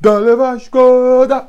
Dale 0.00 0.34
Vasco, 0.34 1.26
da... 1.28 1.46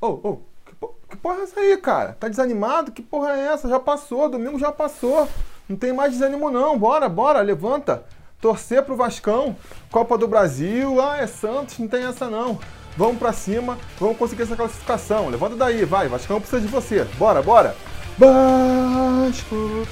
Oh, 0.00 0.18
oh, 0.22 0.36
que, 0.66 0.74
po- 0.74 0.94
que 1.08 1.16
porra 1.16 1.38
é 1.38 1.42
essa 1.42 1.60
aí, 1.60 1.76
cara? 1.76 2.16
Tá 2.18 2.28
desanimado? 2.28 2.90
Que 2.90 3.02
porra 3.02 3.30
é 3.32 3.46
essa? 3.52 3.68
Já 3.68 3.78
passou, 3.78 4.28
domingo 4.28 4.58
já 4.58 4.72
passou. 4.72 5.28
Não 5.68 5.76
tem 5.76 5.92
mais 5.92 6.12
desânimo 6.12 6.50
não, 6.50 6.76
bora, 6.76 7.08
bora, 7.08 7.40
levanta. 7.40 8.02
Torcer 8.40 8.82
pro 8.82 8.96
Vascão, 8.96 9.54
Copa 9.90 10.16
do 10.18 10.26
Brasil, 10.26 11.00
ah, 11.00 11.18
é 11.18 11.26
Santos, 11.26 11.78
não 11.78 11.88
tem 11.88 12.04
essa 12.04 12.28
não. 12.28 12.58
Vamos 12.96 13.18
pra 13.18 13.32
cima, 13.32 13.78
vamos 13.98 14.16
conseguir 14.16 14.42
essa 14.42 14.56
classificação. 14.56 15.28
Levanta 15.28 15.54
daí, 15.54 15.84
vai, 15.84 16.08
Vascão 16.08 16.40
precisa 16.40 16.60
de 16.60 16.68
você. 16.68 17.04
Bora, 17.16 17.42
bora. 17.42 17.76
Vasco. 18.18 19.86